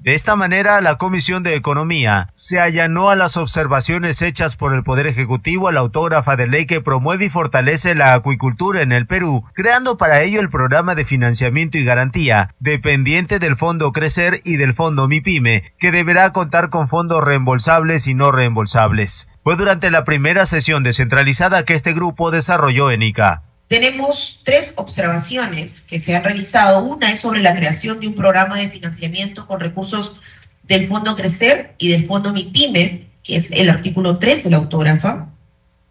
De 0.06 0.14
esta 0.14 0.36
manera, 0.36 0.82
la 0.82 0.98
Comisión 0.98 1.42
de 1.42 1.56
Economía 1.56 2.30
se 2.34 2.60
allanó 2.60 3.10
a 3.10 3.16
las 3.16 3.38
observaciones 3.38 4.22
hechas 4.22 4.56
por 4.56 4.76
el 4.76 4.84
Poder 4.84 5.08
Ejecutivo 5.08 5.68
a 5.68 5.72
la 5.72 5.80
autógrafa 5.80 6.36
de 6.36 6.46
ley 6.46 6.68
que 6.68 6.80
promueve 6.80 7.26
y 7.26 7.30
fortalece 7.32 7.96
la 7.96 8.14
acuicultura 8.14 8.84
en 8.84 8.92
el 8.92 9.08
Perú, 9.08 9.46
creando 9.54 9.98
para 9.98 10.22
ello 10.22 10.42
el 10.42 10.50
programa 10.50 10.94
de 10.94 11.06
financiamiento 11.06 11.80
y 11.80 11.86
garantía, 11.86 12.54
dependiente 12.60 13.40
del 13.40 13.56
Fondo 13.56 13.92
Crecer 13.94 14.42
y 14.44 14.58
del 14.58 14.76
Fondo 14.76 15.08
MIPYME, 15.08 15.74
que 15.80 15.92
deberá 15.92 16.32
contar 16.34 16.70
con 16.70 16.88
fondos 16.88 17.24
reembolsables 17.24 18.06
y 18.06 18.14
no 18.14 18.32
reembolsables. 18.32 19.30
Fue 19.44 19.56
durante 19.56 19.90
la 19.90 20.04
primera 20.04 20.46
sesión 20.46 20.84
descentralizada 20.84 21.66
que 21.66 21.74
este 21.74 21.94
grupo 21.94 22.30
desarrolló 22.30 22.92
en 22.92 23.02
ICA. 23.02 23.45
Tenemos 23.68 24.42
tres 24.44 24.74
observaciones 24.76 25.82
que 25.82 26.00
se 26.00 26.16
han 26.16 26.24
realizado. 26.24 26.84
Una 26.84 27.12
es 27.12 27.22
sobre 27.22 27.42
la 27.42 27.56
creación 27.56 28.00
de 28.00 28.08
un 28.08 28.14
programa 28.14 28.58
de 28.58 28.70
financiamiento 28.70 29.48
con 29.48 29.60
recursos 29.60 30.16
del 30.64 30.88
Fondo 30.88 31.16
Crecer 31.16 31.74
y 31.80 31.90
del 31.90 32.06
Fondo 32.06 32.32
MIPYME, 32.32 33.08
que 33.24 33.38
es 33.38 33.52
el 33.52 33.70
artículo 33.70 34.20
3 34.20 34.44
de 34.44 34.50
la 34.52 34.58
autógrafa. 34.58 35.30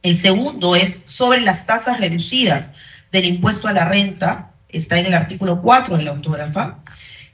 El 0.03 0.15
segundo 0.15 0.77
es 0.77 1.01
sobre 1.05 1.41
las 1.41 1.67
tasas 1.67 1.99
reducidas 1.99 2.71
del 3.11 3.25
impuesto 3.25 3.67
a 3.67 3.73
la 3.73 3.87
renta, 3.87 4.53
está 4.69 4.99
en 4.99 5.07
el 5.07 5.15
artículo 5.15 5.61
4 5.61 5.97
de 5.97 6.05
la 6.05 6.11
autógrafa. 6.13 6.79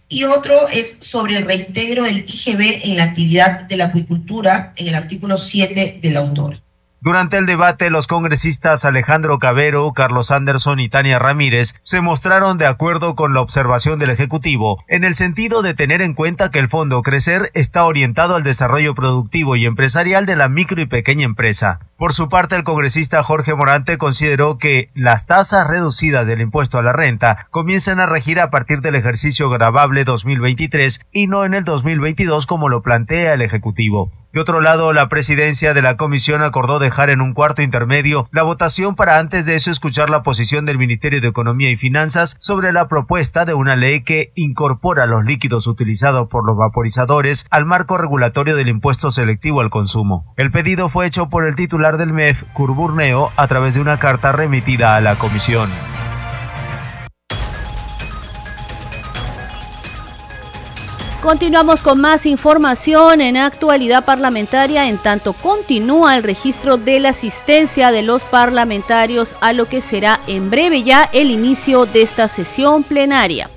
Y 0.08 0.24
otro 0.24 0.68
es 0.68 0.98
sobre 1.00 1.36
el 1.36 1.44
reintegro 1.44 2.04
del 2.04 2.24
IGB 2.26 2.80
en 2.84 2.96
la 2.96 3.04
actividad 3.04 3.62
de 3.62 3.76
la 3.76 3.86
acuicultura, 3.86 4.72
en 4.76 4.88
el 4.88 4.94
artículo 4.94 5.36
7 5.36 5.98
del 6.00 6.16
autor. 6.16 6.60
Durante 7.02 7.38
el 7.38 7.46
debate, 7.46 7.88
los 7.88 8.06
congresistas 8.06 8.84
Alejandro 8.84 9.38
Cabero, 9.38 9.90
Carlos 9.94 10.30
Anderson 10.30 10.80
y 10.80 10.90
Tania 10.90 11.18
Ramírez 11.18 11.74
se 11.80 12.02
mostraron 12.02 12.58
de 12.58 12.66
acuerdo 12.66 13.14
con 13.14 13.32
la 13.32 13.40
observación 13.40 13.98
del 13.98 14.10
Ejecutivo, 14.10 14.84
en 14.86 15.04
el 15.04 15.14
sentido 15.14 15.62
de 15.62 15.72
tener 15.72 16.02
en 16.02 16.12
cuenta 16.12 16.50
que 16.50 16.58
el 16.58 16.68
Fondo 16.68 17.00
Crecer 17.00 17.50
está 17.54 17.84
orientado 17.84 18.36
al 18.36 18.42
desarrollo 18.42 18.94
productivo 18.94 19.56
y 19.56 19.64
empresarial 19.64 20.26
de 20.26 20.36
la 20.36 20.50
micro 20.50 20.82
y 20.82 20.86
pequeña 20.86 21.24
empresa. 21.24 21.80
Por 22.00 22.14
su 22.14 22.30
parte, 22.30 22.56
el 22.56 22.64
congresista 22.64 23.22
Jorge 23.22 23.54
Morante 23.54 23.98
consideró 23.98 24.56
que 24.56 24.88
las 24.94 25.26
tasas 25.26 25.68
reducidas 25.68 26.26
del 26.26 26.40
impuesto 26.40 26.78
a 26.78 26.82
la 26.82 26.94
renta 26.94 27.46
comienzan 27.50 28.00
a 28.00 28.06
regir 28.06 28.40
a 28.40 28.48
partir 28.48 28.80
del 28.80 28.94
ejercicio 28.94 29.50
grabable 29.50 30.04
2023 30.04 31.02
y 31.12 31.26
no 31.26 31.44
en 31.44 31.52
el 31.52 31.64
2022 31.64 32.46
como 32.46 32.70
lo 32.70 32.80
plantea 32.80 33.34
el 33.34 33.42
Ejecutivo. 33.42 34.10
De 34.32 34.38
otro 34.38 34.60
lado, 34.60 34.92
la 34.92 35.08
presidencia 35.08 35.74
de 35.74 35.82
la 35.82 35.96
comisión 35.96 36.42
acordó 36.42 36.78
dejar 36.78 37.10
en 37.10 37.20
un 37.20 37.34
cuarto 37.34 37.62
intermedio 37.62 38.28
la 38.30 38.44
votación 38.44 38.94
para 38.94 39.18
antes 39.18 39.44
de 39.44 39.56
eso 39.56 39.72
escuchar 39.72 40.08
la 40.08 40.22
posición 40.22 40.64
del 40.64 40.78
Ministerio 40.78 41.20
de 41.20 41.26
Economía 41.26 41.68
y 41.68 41.76
Finanzas 41.76 42.36
sobre 42.38 42.72
la 42.72 42.86
propuesta 42.86 43.44
de 43.44 43.54
una 43.54 43.74
ley 43.74 44.02
que 44.02 44.30
incorpora 44.36 45.06
los 45.06 45.24
líquidos 45.24 45.66
utilizados 45.66 46.28
por 46.28 46.46
los 46.46 46.56
vaporizadores 46.56 47.44
al 47.50 47.66
marco 47.66 47.98
regulatorio 47.98 48.54
del 48.54 48.68
impuesto 48.68 49.10
selectivo 49.10 49.62
al 49.62 49.70
consumo. 49.70 50.32
El 50.36 50.52
pedido 50.52 50.88
fue 50.88 51.06
hecho 51.06 51.28
por 51.28 51.44
el 51.44 51.56
titular 51.56 51.89
del 51.96 52.12
MEF, 52.12 52.44
Curburneo, 52.52 53.32
a 53.36 53.48
través 53.48 53.74
de 53.74 53.80
una 53.80 53.98
carta 53.98 54.32
remitida 54.32 54.96
a 54.96 55.00
la 55.00 55.16
comisión. 55.16 55.70
Continuamos 61.22 61.82
con 61.82 62.00
más 62.00 62.24
información 62.24 63.20
en 63.20 63.36
actualidad 63.36 64.06
parlamentaria, 64.06 64.88
en 64.88 64.96
tanto 64.96 65.34
continúa 65.34 66.16
el 66.16 66.22
registro 66.22 66.78
de 66.78 66.98
la 66.98 67.10
asistencia 67.10 67.92
de 67.92 68.02
los 68.02 68.24
parlamentarios 68.24 69.36
a 69.42 69.52
lo 69.52 69.66
que 69.66 69.82
será 69.82 70.18
en 70.26 70.48
breve 70.48 70.82
ya 70.82 71.10
el 71.12 71.30
inicio 71.30 71.84
de 71.84 72.00
esta 72.00 72.26
sesión 72.26 72.84
plenaria. 72.84 73.50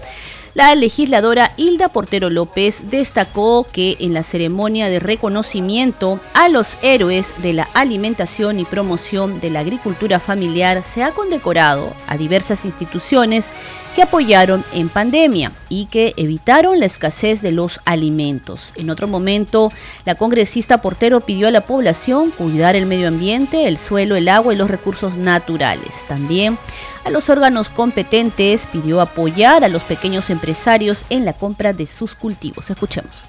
La 0.55 0.75
legisladora 0.75 1.51
Hilda 1.57 1.89
Portero 1.89 2.29
López 2.29 2.83
destacó 2.91 3.65
que 3.71 3.97
en 3.99 4.13
la 4.13 4.21
ceremonia 4.21 4.87
de 4.87 4.99
reconocimiento 4.99 6.19
a 6.35 6.47
los 6.47 6.77
héroes 6.83 7.33
de 7.41 7.53
la 7.53 7.67
alimentación 7.73 8.59
y 8.59 8.65
promoción 8.65 9.39
de 9.39 9.49
la 9.49 9.61
agricultura 9.61 10.19
familiar 10.19 10.83
se 10.83 11.01
ha 11.01 11.09
condecorado 11.09 11.91
a 12.05 12.17
diversas 12.17 12.65
instituciones 12.65 13.51
que 13.95 14.03
apoyaron 14.03 14.63
en 14.73 14.89
pandemia 14.89 15.51
y 15.69 15.87
que 15.87 16.13
evitaron 16.17 16.79
la 16.79 16.85
escasez 16.85 17.41
de 17.41 17.51
los 17.51 17.79
alimentos. 17.85 18.73
En 18.75 18.91
otro 18.91 19.07
momento, 19.07 19.71
la 20.05 20.13
congresista 20.15 20.81
Portero 20.81 21.21
pidió 21.21 21.47
a 21.47 21.51
la 21.51 21.65
población 21.65 22.29
cuidar 22.29 22.75
el 22.75 22.85
medio 22.85 23.07
ambiente, 23.07 23.67
el 23.67 23.79
suelo, 23.79 24.15
el 24.15 24.29
agua 24.29 24.53
y 24.53 24.57
los 24.57 24.69
recursos 24.69 25.15
naturales. 25.15 26.05
También 26.07 26.59
a 27.03 27.09
los 27.09 27.29
órganos 27.29 27.69
competentes, 27.69 28.67
pidió 28.67 29.01
apoyar 29.01 29.63
a 29.63 29.67
los 29.67 29.83
pequeños 29.83 30.29
empresarios 30.29 31.05
en 31.09 31.25
la 31.25 31.33
compra 31.33 31.73
de 31.73 31.85
sus 31.85 32.15
cultivos. 32.15 32.69
Escuchemos. 32.69 33.21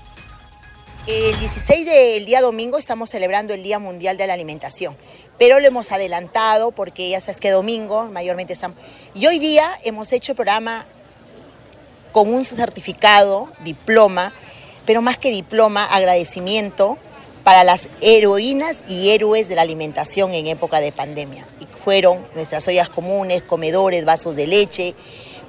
El 1.06 1.38
16 1.38 1.84
del 1.84 2.24
día 2.24 2.40
domingo 2.40 2.78
estamos 2.78 3.10
celebrando 3.10 3.52
el 3.52 3.62
Día 3.62 3.78
Mundial 3.78 4.16
de 4.16 4.26
la 4.26 4.32
Alimentación, 4.32 4.96
pero 5.38 5.60
lo 5.60 5.66
hemos 5.66 5.92
adelantado 5.92 6.70
porque 6.70 7.10
ya 7.10 7.20
sabes 7.20 7.40
que 7.40 7.50
domingo 7.50 8.06
mayormente 8.06 8.54
estamos... 8.54 8.78
Y 9.14 9.26
hoy 9.26 9.38
día 9.38 9.70
hemos 9.84 10.12
hecho 10.12 10.32
el 10.32 10.36
programa 10.36 10.86
con 12.12 12.32
un 12.32 12.42
certificado, 12.44 13.52
diploma, 13.64 14.32
pero 14.86 15.02
más 15.02 15.18
que 15.18 15.30
diploma, 15.30 15.84
agradecimiento 15.84 16.96
para 17.44 17.62
las 17.62 17.90
heroínas 18.00 18.84
y 18.88 19.10
héroes 19.10 19.48
de 19.48 19.54
la 19.54 19.62
alimentación 19.62 20.32
en 20.32 20.46
época 20.46 20.80
de 20.80 20.90
pandemia 20.90 21.46
fueron 21.84 22.26
nuestras 22.34 22.66
ollas 22.66 22.88
comunes, 22.88 23.42
comedores, 23.42 24.06
vasos 24.06 24.36
de 24.36 24.46
leche, 24.46 24.94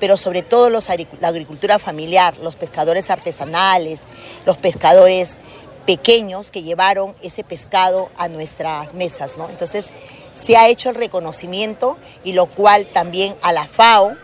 pero 0.01 0.17
sobre 0.17 0.41
todo 0.41 0.69
los, 0.69 0.89
la 1.21 1.29
agricultura 1.29 1.79
familiar, 1.79 2.37
los 2.39 2.57
pescadores 2.57 3.09
artesanales, 3.09 4.05
los 4.45 4.57
pescadores 4.57 5.39
pequeños 5.85 6.51
que 6.51 6.63
llevaron 6.63 7.15
ese 7.21 7.45
pescado 7.45 8.09
a 8.17 8.27
nuestras 8.27 8.93
mesas. 8.93 9.37
Entonces 9.49 9.91
se 10.33 10.57
ha 10.57 10.67
hecho 10.67 10.89
el 10.89 10.95
reconocimiento 10.95 11.97
y 12.25 12.33
lo 12.33 12.47
cual 12.47 12.85
también 12.87 13.35
a 13.41 13.53
la 13.53 13.65
FAO, 13.65 14.17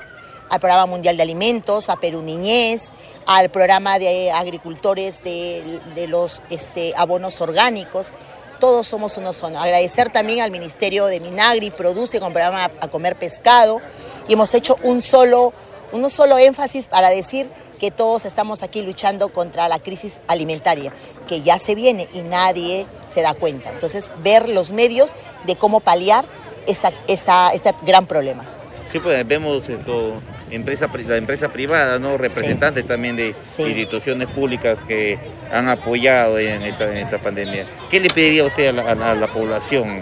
al 0.51 0.59
Programa 0.59 0.85
Mundial 0.85 1.15
de 1.15 1.23
Alimentos, 1.23 1.89
a 1.89 1.95
Perú 1.95 2.21
Niñez, 2.21 2.91
al 3.25 3.49
programa 3.49 3.97
de 3.99 4.31
agricultores 4.31 5.23
de, 5.23 5.79
los 6.09 6.41
este, 6.49 6.93
abonos 6.97 7.39
orgánicos, 7.39 8.11
todos 8.59 8.85
somos 8.85 9.17
uno 9.17 9.31
solo. 9.31 9.57
Agradecer 9.57 10.11
también 10.11 10.41
al 10.41 10.51
Ministerio 10.51 11.05
de 11.05 11.21
Minagri, 11.21 11.71
produce 11.71 12.19
con 12.19 12.33
programa 12.33 12.65
a 12.65 12.87
comer 12.89 13.17
pescado 13.17 13.81
y 14.27 14.33
hemos 14.33 14.53
hecho 14.53 14.75
un 14.83 14.99
solo, 14.99 15.53
un 15.93 16.09
solo 16.09 16.37
énfasis 16.37 16.89
para 16.89 17.09
decir 17.09 17.49
que 17.79 17.89
todos 17.89 18.25
estamos 18.25 18.61
aquí 18.61 18.81
luchando 18.81 19.29
contra 19.31 19.69
la 19.69 19.79
crisis 19.79 20.19
alimentaria, 20.27 20.91
que 21.29 21.41
ya 21.41 21.59
se 21.59 21.75
viene 21.75 22.09
y 22.13 22.23
nadie 22.23 22.85
se 23.07 23.21
da 23.21 23.33
cuenta. 23.35 23.71
Entonces, 23.71 24.13
ver 24.21 24.49
los 24.49 24.73
medios 24.73 25.13
de 25.45 25.55
cómo 25.55 25.79
paliar 25.79 26.25
esta, 26.67 26.91
esta, 27.07 27.51
este 27.53 27.73
gran 27.83 28.05
problema. 28.05 28.45
Sí, 28.91 28.99
pues 28.99 29.25
vemos 29.25 29.69
esto, 29.69 30.21
empresa, 30.51 30.89
la 31.07 31.17
empresa 31.17 31.51
privada, 31.51 31.99
¿no? 31.99 32.17
representantes 32.17 32.85
también 32.85 33.15
de 33.15 33.35
instituciones 33.59 34.27
públicas 34.29 34.83
que 34.87 35.17
han 35.51 35.67
apoyado 35.69 36.39
en 36.39 36.61
esta, 36.63 37.17
pandemia. 37.19 37.65
¿Qué 37.89 37.99
le 37.99 38.09
pediría 38.09 38.45
usted 38.45 38.67
a 38.67 39.15
la, 39.15 39.27
población? 39.27 40.01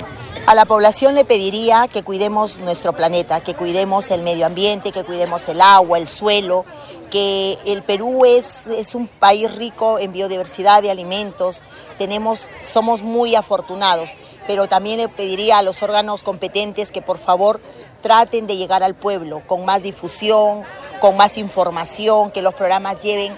A 0.49 0.55
la 0.55 0.65
población 0.65 1.13
le 1.13 1.25
pediría 1.25 1.87
que 1.87 2.01
cuidemos 2.01 2.57
nuestro 2.57 2.93
planeta, 2.93 3.39
que 3.39 3.53
cuidemos 3.53 4.09
el 4.09 4.23
medio 4.23 4.47
ambiente, 4.47 4.91
que 4.91 5.03
cuidemos 5.03 5.47
el 5.47 5.61
agua, 5.61 5.99
el 5.99 6.07
suelo, 6.07 6.65
que 7.11 7.59
el 7.67 7.83
Perú 7.83 8.25
es, 8.25 8.65
es 8.65 8.95
un 8.95 9.05
país 9.05 9.53
rico 9.55 9.99
en 9.99 10.11
biodiversidad 10.11 10.81
de 10.81 10.89
alimentos, 10.89 11.61
tenemos, 11.99 12.49
somos 12.63 13.03
muy 13.03 13.35
afortunados, 13.35 14.15
pero 14.47 14.65
también 14.65 14.97
le 14.97 15.07
pediría 15.07 15.59
a 15.59 15.61
los 15.61 15.83
órganos 15.83 16.23
competentes 16.23 16.91
que 16.91 17.03
por 17.03 17.19
favor 17.19 17.61
traten 18.01 18.47
de 18.47 18.57
llegar 18.57 18.81
al 18.81 18.95
pueblo 18.95 19.43
con 19.45 19.65
más 19.65 19.83
difusión, 19.83 20.63
con 20.99 21.15
más 21.15 21.37
información, 21.37 22.31
que 22.31 22.41
los 22.41 22.55
programas 22.55 22.99
lleven 23.03 23.33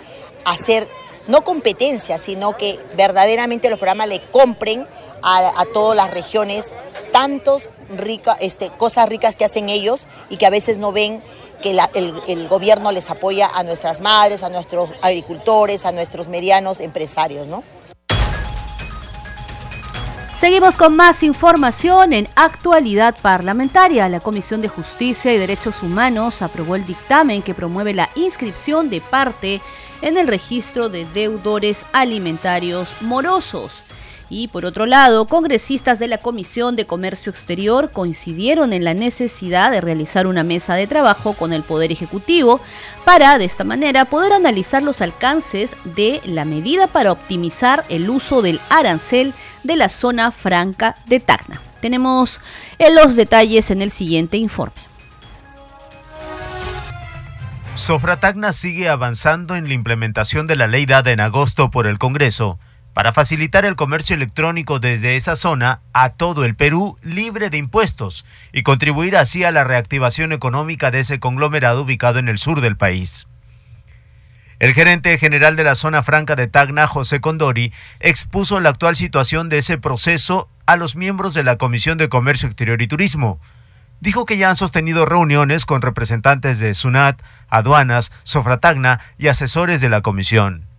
a 0.45 0.55
ser 0.55 0.87
no 1.27 1.43
competencia, 1.43 2.17
sino 2.17 2.55
que 2.55 2.79
verdaderamente 2.95 3.69
los 3.69 3.79
programas 3.79 4.07
le 4.07 4.21
compren 4.31 4.87
a, 5.21 5.65
todas 5.73 5.95
las 5.95 6.11
regiones 6.11 6.73
tantos 7.11 7.69
rica, 7.89 8.37
este, 8.39 8.69
cosas 8.69 9.07
ricas 9.09 9.35
que 9.35 9.45
hacen 9.45 9.69
ellos 9.69 10.07
y 10.29 10.37
que 10.37 10.45
a 10.45 10.49
veces 10.49 10.79
no 10.79 10.91
ven 10.91 11.21
que 11.61 11.71
el, 11.71 12.13
el, 12.27 12.47
gobierno 12.47 12.91
les 12.91 13.09
apoya 13.09 13.47
a 13.53 13.63
nuestras 13.63 14.01
madres, 14.01 14.43
a 14.43 14.49
nuestros 14.49 14.89
agricultores, 15.01 15.85
a 15.85 15.91
nuestros 15.91 16.27
medianos 16.27 16.79
empresarios, 16.79 17.47
¿no? 17.47 17.63
Seguimos 20.41 20.75
con 20.75 20.95
más 20.95 21.21
información 21.21 22.13
en 22.13 22.27
actualidad 22.33 23.15
parlamentaria. 23.21 24.09
La 24.09 24.21
Comisión 24.21 24.59
de 24.59 24.69
Justicia 24.69 25.31
y 25.31 25.37
Derechos 25.37 25.83
Humanos 25.83 26.41
aprobó 26.41 26.75
el 26.75 26.83
dictamen 26.83 27.43
que 27.43 27.53
promueve 27.53 27.93
la 27.93 28.09
inscripción 28.15 28.89
de 28.89 29.01
parte 29.01 29.61
en 30.01 30.17
el 30.17 30.27
registro 30.27 30.89
de 30.89 31.05
deudores 31.05 31.85
alimentarios 31.93 32.95
morosos. 33.01 33.83
Y 34.33 34.47
por 34.47 34.63
otro 34.63 34.85
lado, 34.85 35.25
congresistas 35.25 35.99
de 35.99 36.07
la 36.07 36.17
Comisión 36.17 36.77
de 36.77 36.85
Comercio 36.85 37.29
Exterior 37.29 37.91
coincidieron 37.91 38.71
en 38.71 38.85
la 38.85 38.93
necesidad 38.93 39.71
de 39.71 39.81
realizar 39.81 40.25
una 40.25 40.45
mesa 40.45 40.73
de 40.75 40.87
trabajo 40.87 41.33
con 41.33 41.51
el 41.51 41.63
Poder 41.63 41.91
Ejecutivo 41.91 42.61
para, 43.03 43.37
de 43.37 43.43
esta 43.43 43.65
manera, 43.65 44.05
poder 44.05 44.31
analizar 44.31 44.83
los 44.83 45.01
alcances 45.01 45.75
de 45.83 46.21
la 46.23 46.45
medida 46.45 46.87
para 46.87 47.11
optimizar 47.11 47.83
el 47.89 48.09
uso 48.09 48.41
del 48.41 48.61
arancel 48.69 49.33
de 49.63 49.75
la 49.75 49.89
zona 49.89 50.31
franca 50.31 50.95
de 51.07 51.19
Tacna. 51.19 51.59
Tenemos 51.81 52.39
los 52.79 53.17
detalles 53.17 53.69
en 53.69 53.81
el 53.81 53.91
siguiente 53.91 54.37
informe. 54.37 54.79
Sofratagna 57.73 58.53
sigue 58.53 58.87
avanzando 58.87 59.57
en 59.57 59.67
la 59.67 59.73
implementación 59.73 60.47
de 60.47 60.55
la 60.55 60.67
ley 60.67 60.85
dada 60.85 61.11
en 61.11 61.19
agosto 61.19 61.69
por 61.69 61.85
el 61.85 61.99
Congreso 61.99 62.59
para 62.93 63.13
facilitar 63.13 63.65
el 63.65 63.75
comercio 63.75 64.15
electrónico 64.15 64.79
desde 64.79 65.15
esa 65.15 65.35
zona 65.35 65.81
a 65.93 66.11
todo 66.11 66.43
el 66.43 66.55
Perú 66.55 66.97
libre 67.01 67.49
de 67.49 67.57
impuestos 67.57 68.25
y 68.51 68.63
contribuir 68.63 69.15
así 69.15 69.43
a 69.43 69.51
la 69.51 69.63
reactivación 69.63 70.33
económica 70.33 70.91
de 70.91 70.99
ese 70.99 71.19
conglomerado 71.19 71.83
ubicado 71.83 72.19
en 72.19 72.27
el 72.27 72.37
sur 72.37 72.61
del 72.61 72.77
país. 72.77 73.27
El 74.59 74.73
gerente 74.73 75.17
general 75.17 75.55
de 75.55 75.63
la 75.63 75.73
zona 75.73 76.03
franca 76.03 76.35
de 76.35 76.47
Tacna, 76.47 76.85
José 76.85 77.19
Condori, 77.19 77.73
expuso 77.99 78.59
la 78.59 78.69
actual 78.69 78.95
situación 78.95 79.49
de 79.49 79.57
ese 79.57 79.79
proceso 79.79 80.49
a 80.67 80.75
los 80.75 80.95
miembros 80.95 81.33
de 81.33 81.43
la 81.43 81.57
Comisión 81.57 81.97
de 81.97 82.09
Comercio 82.09 82.47
Exterior 82.47 82.79
y 82.81 82.87
Turismo. 82.87 83.39
Dijo 84.01 84.25
que 84.25 84.37
ya 84.37 84.49
han 84.49 84.55
sostenido 84.55 85.05
reuniones 85.05 85.65
con 85.65 85.81
representantes 85.81 86.59
de 86.59 86.73
SUNAT, 86.73 87.21
aduanas, 87.49 88.11
Sofratagna 88.23 88.99
y 89.17 89.29
asesores 89.29 89.81
de 89.81 89.89
la 89.89 90.01
comisión 90.01 90.70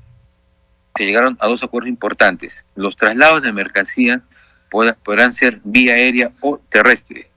se 0.96 1.04
llegaron 1.04 1.36
a 1.40 1.46
dos 1.46 1.62
acuerdos 1.62 1.88
importantes. 1.88 2.66
Los 2.74 2.96
traslados 2.96 3.42
de 3.42 3.52
mercancía 3.52 4.22
podrán 4.70 5.32
ser 5.32 5.60
vía 5.64 5.94
aérea 5.94 6.32
o 6.40 6.58
terrestre. 6.68 7.30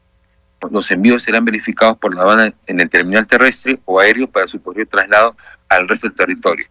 Los 0.72 0.90
envíos 0.90 1.24
serán 1.24 1.46
verificados 1.46 1.98
por 1.98 2.16
la 2.16 2.22
aduana 2.22 2.54
en 2.66 2.82
el 2.82 2.90
terminal 2.90 3.28
terrestre 3.28 3.80
o 3.86 4.00
aéreo 4.00 4.28
para 4.28 4.48
su 4.48 4.60
posterior 4.60 4.88
traslado 4.90 5.38
al 5.70 5.88
resto 5.88 6.08
del 6.08 6.16
territorio. 6.16 6.66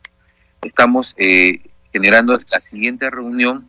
Estamos 0.63 1.15
eh, 1.17 1.61
generando 1.93 2.41
la 2.51 2.61
siguiente 2.61 3.09
reunión 3.11 3.69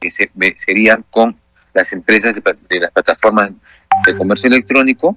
que 0.00 0.10
sería 0.10 1.00
con 1.10 1.36
las 1.74 1.92
empresas 1.92 2.34
de, 2.34 2.80
las 2.80 2.90
plataformas 2.90 3.52
de 4.04 4.16
comercio 4.16 4.48
electrónico 4.48 5.16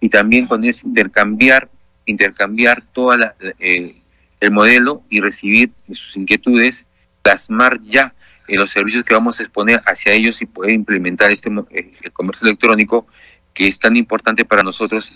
y 0.00 0.08
también 0.08 0.46
con 0.46 0.64
ellos 0.64 0.82
intercambiar 0.84 1.68
intercambiar 2.06 2.82
toda 2.92 3.16
la, 3.16 3.34
eh, 3.58 4.00
el 4.40 4.50
modelo 4.50 5.02
y 5.08 5.20
recibir 5.20 5.72
sus 5.92 6.16
inquietudes, 6.16 6.86
plasmar 7.22 7.80
ya 7.82 8.14
en 8.48 8.58
los 8.60 8.70
servicios 8.70 9.04
que 9.04 9.14
vamos 9.14 9.40
a 9.40 9.42
exponer 9.42 9.80
hacia 9.86 10.12
ellos 10.12 10.40
y 10.42 10.46
poder 10.46 10.72
implementar 10.72 11.30
este 11.30 11.50
eh, 11.70 11.90
el 12.02 12.12
comercio 12.12 12.46
electrónico 12.46 13.06
que 13.54 13.66
es 13.66 13.78
tan 13.78 13.96
importante 13.96 14.44
para 14.44 14.62
nosotros, 14.62 15.12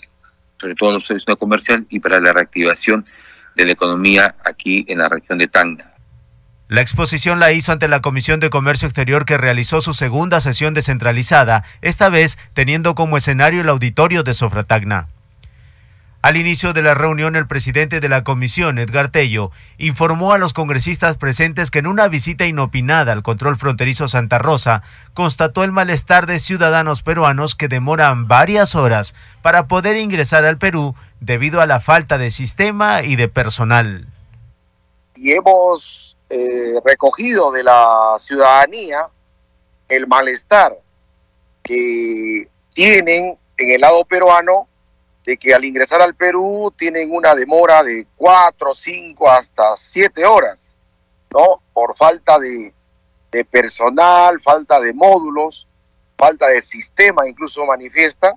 sobre 0.59 0.75
todo 0.75 0.93
los 0.93 1.05
servicios 1.05 1.37
comercial 1.37 1.85
y 1.89 1.99
para 1.99 2.19
la 2.19 2.33
reactivación 2.33 3.05
de 3.55 3.65
la 3.65 3.71
economía 3.71 4.35
aquí 4.43 4.85
en 4.87 4.99
la 4.99 5.09
región 5.09 5.37
de 5.37 5.47
Tanga. 5.47 5.91
La 6.67 6.81
exposición 6.81 7.39
la 7.39 7.51
hizo 7.51 7.73
ante 7.73 7.89
la 7.89 7.99
Comisión 7.99 8.39
de 8.39 8.49
Comercio 8.49 8.87
Exterior 8.87 9.25
que 9.25 9.37
realizó 9.37 9.81
su 9.81 9.93
segunda 9.93 10.39
sesión 10.39 10.73
descentralizada, 10.73 11.65
esta 11.81 12.09
vez 12.09 12.37
teniendo 12.53 12.95
como 12.95 13.17
escenario 13.17 13.61
el 13.61 13.69
auditorio 13.69 14.23
de 14.23 14.33
Sofratagna. 14.33 15.09
Al 16.21 16.37
inicio 16.37 16.73
de 16.73 16.83
la 16.83 16.93
reunión, 16.93 17.35
el 17.35 17.47
presidente 17.47 17.99
de 17.99 18.07
la 18.07 18.23
comisión, 18.23 18.77
Edgar 18.77 19.09
Tello, 19.09 19.49
informó 19.79 20.33
a 20.33 20.37
los 20.37 20.53
congresistas 20.53 21.17
presentes 21.17 21.71
que 21.71 21.79
en 21.79 21.87
una 21.87 22.07
visita 22.09 22.45
inopinada 22.45 23.11
al 23.11 23.23
control 23.23 23.57
fronterizo 23.57 24.07
Santa 24.07 24.37
Rosa, 24.37 24.83
constató 25.15 25.63
el 25.63 25.71
malestar 25.71 26.27
de 26.27 26.37
ciudadanos 26.37 27.01
peruanos 27.01 27.55
que 27.55 27.67
demoran 27.67 28.27
varias 28.27 28.75
horas 28.75 29.15
para 29.41 29.65
poder 29.65 29.97
ingresar 29.97 30.45
al 30.45 30.59
Perú 30.59 30.93
debido 31.21 31.59
a 31.59 31.65
la 31.65 31.79
falta 31.79 32.19
de 32.19 32.29
sistema 32.29 33.01
y 33.01 33.15
de 33.15 33.27
personal. 33.27 34.05
Y 35.15 35.31
hemos 35.31 36.15
eh, 36.29 36.79
recogido 36.85 37.51
de 37.51 37.63
la 37.63 38.15
ciudadanía 38.19 39.07
el 39.89 40.05
malestar 40.05 40.77
que 41.63 42.47
tienen 42.73 43.39
en 43.57 43.71
el 43.71 43.81
lado 43.81 44.05
peruano 44.05 44.67
de 45.25 45.37
que 45.37 45.53
al 45.53 45.63
ingresar 45.63 46.01
al 46.01 46.15
Perú 46.15 46.73
tienen 46.75 47.13
una 47.13 47.35
demora 47.35 47.83
de 47.83 48.07
cuatro, 48.15 48.73
cinco, 48.73 49.29
hasta 49.29 49.77
siete 49.77 50.25
horas, 50.25 50.75
¿no? 51.31 51.61
Por 51.73 51.95
falta 51.95 52.39
de, 52.39 52.73
personal, 53.49 54.41
falta 54.41 54.79
de 54.79 54.93
módulos, 54.93 55.67
falta 56.17 56.47
de 56.47 56.61
sistema, 56.61 57.27
incluso 57.27 57.65
manifiesta, 57.65 58.33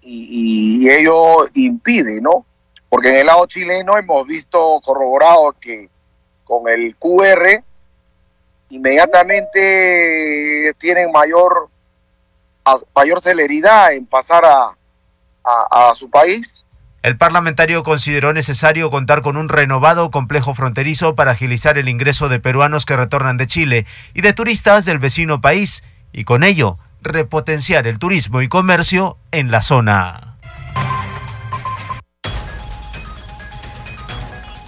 y, 0.00 0.84
y, 0.84 0.90
ello 0.90 1.48
impide, 1.54 2.20
¿no? 2.20 2.44
Porque 2.88 3.10
en 3.10 3.16
el 3.16 3.26
lado 3.26 3.46
chileno 3.46 3.96
hemos 3.96 4.26
visto 4.26 4.80
corroborado 4.84 5.54
que 5.60 5.88
con 6.44 6.68
el 6.68 6.96
QR 6.96 7.62
inmediatamente 8.68 10.74
tienen 10.78 11.12
mayor, 11.12 11.68
mayor 12.94 13.20
celeridad 13.20 13.92
en 13.92 14.06
pasar 14.06 14.44
a, 14.44 14.76
a, 15.44 15.92
su 15.94 16.10
país. 16.10 16.64
El 17.02 17.16
parlamentario 17.16 17.82
consideró 17.82 18.32
necesario 18.32 18.90
contar 18.90 19.22
con 19.22 19.36
un 19.36 19.48
renovado 19.48 20.10
complejo 20.10 20.54
fronterizo 20.54 21.14
para 21.16 21.32
agilizar 21.32 21.78
el 21.78 21.88
ingreso 21.88 22.28
de 22.28 22.38
peruanos 22.38 22.86
que 22.86 22.96
retornan 22.96 23.36
de 23.36 23.46
Chile 23.46 23.86
y 24.14 24.20
de 24.20 24.32
turistas 24.32 24.84
del 24.84 25.00
vecino 25.00 25.40
país 25.40 25.82
y 26.12 26.24
con 26.24 26.44
ello 26.44 26.78
repotenciar 27.00 27.88
el 27.88 27.98
turismo 27.98 28.40
y 28.42 28.48
comercio 28.48 29.18
en 29.32 29.50
la 29.50 29.62
zona. 29.62 30.31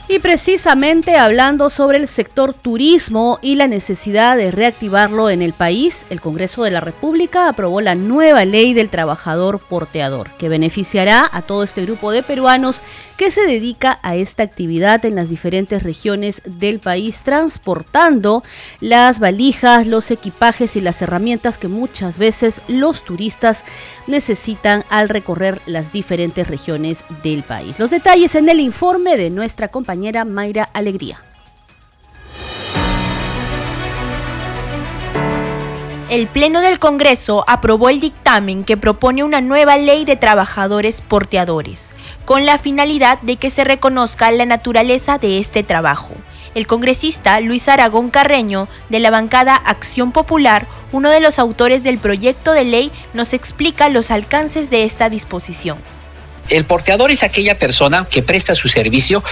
Y 0.07 0.19
precisamente 0.19 1.17
hablando 1.17 1.71
sobre 1.71 1.97
el 1.97 2.09
sector 2.09 2.53
turismo 2.53 3.39
y 3.41 3.55
la 3.55 3.69
necesidad 3.69 4.37
de 4.37 4.51
reactivarlo 4.51 5.31
en 5.31 5.41
el 5.41 5.55
país, 5.55 6.05
el 6.11 6.21
Congreso 6.21 6.63
de 6.63 6.71
la 6.71 6.81
República 6.81 7.49
aprobó 7.49 7.81
la 7.81 7.95
nueva 7.95 8.45
ley 8.45 8.75
del 8.75 8.91
trabajador 8.91 9.61
porteador, 9.61 10.31
que 10.33 10.51
beneficiará 10.51 11.27
a 11.33 11.41
todo 11.41 11.63
este 11.63 11.87
grupo 11.87 12.13
de 12.13 12.23
peruanos 12.23 12.83
que 13.17 13.31
se 13.31 13.47
dedica 13.47 13.99
a 14.03 14.15
esta 14.17 14.43
actividad 14.43 15.07
en 15.07 15.15
las 15.15 15.31
diferentes 15.31 15.83
regiones 15.83 16.43
del 16.45 16.81
país, 16.81 17.23
transportando 17.25 18.43
las 18.81 19.21
valijas, 19.21 19.87
los 19.87 20.11
equipajes 20.11 20.77
y 20.77 20.83
las 20.83 21.01
herramientas 21.01 21.57
que 21.57 21.69
muchas 21.69 22.19
veces 22.19 22.61
los 22.69 23.05
turistas 23.05 23.65
necesitan 24.07 24.85
al 24.91 25.09
recorrer 25.09 25.63
las 25.65 25.93
diferentes 25.93 26.47
regiones 26.47 27.05
del 27.23 27.43
país. 27.43 27.79
Los 27.79 27.91
detalles 27.91 28.35
en 28.35 28.51
el 28.51 28.61
informe 28.61 29.17
de 29.17 29.31
nuestra 29.31 29.69
compañera 29.69 29.94
Mayra 30.25 30.69
Alegría. 30.73 31.21
el 36.15 36.29
Pleno 36.29 36.61
del 36.61 36.79
Congreso 36.79 37.45
aprobó 37.49 37.89
el 37.89 37.99
dictamen 37.99 38.63
que 38.63 38.77
propone 38.77 39.25
una 39.25 39.41
nueva 39.41 39.77
ley 39.79 40.05
de 40.05 40.15
trabajadores 40.15 41.01
porteadores, 41.01 41.93
con 42.25 42.47
la 42.47 42.57
finalidad 42.57 43.21
de 43.23 43.35
que 43.35 43.51
se 43.51 43.65
reconozca 43.65 44.31
la 44.31 44.47
naturaleza 44.47 45.19
de 45.19 45.39
este 45.39 45.65
trabajo. 45.65 46.15
El 46.55 46.69
congresista 46.69 47.41
Luis 47.41 47.69
Aragón 47.69 48.11
Carreño, 48.11 48.69
de 48.91 49.01
la 49.01 49.11
bancada 49.11 49.57
Acción 49.57 50.13
Popular, 50.13 50.69
uno 50.93 51.11
de 51.11 51.19
los 51.19 51.41
autores 51.41 51.83
del 51.83 51.99
proyecto 51.99 52.53
de 52.53 52.65
ley, 52.65 52.93
nos 53.13 53.33
explica 53.33 53.89
los 53.89 54.13
alcances 54.13 54.71
de 54.71 54.85
esta 54.85 55.09
disposición. 55.09 55.79
El 56.49 56.65
porteador 56.65 57.11
es 57.11 57.25
aquella 57.25 57.59
persona 57.59 58.07
que 58.09 58.23
presta 58.23 58.55
su 58.55 58.69
servicio 58.69 59.25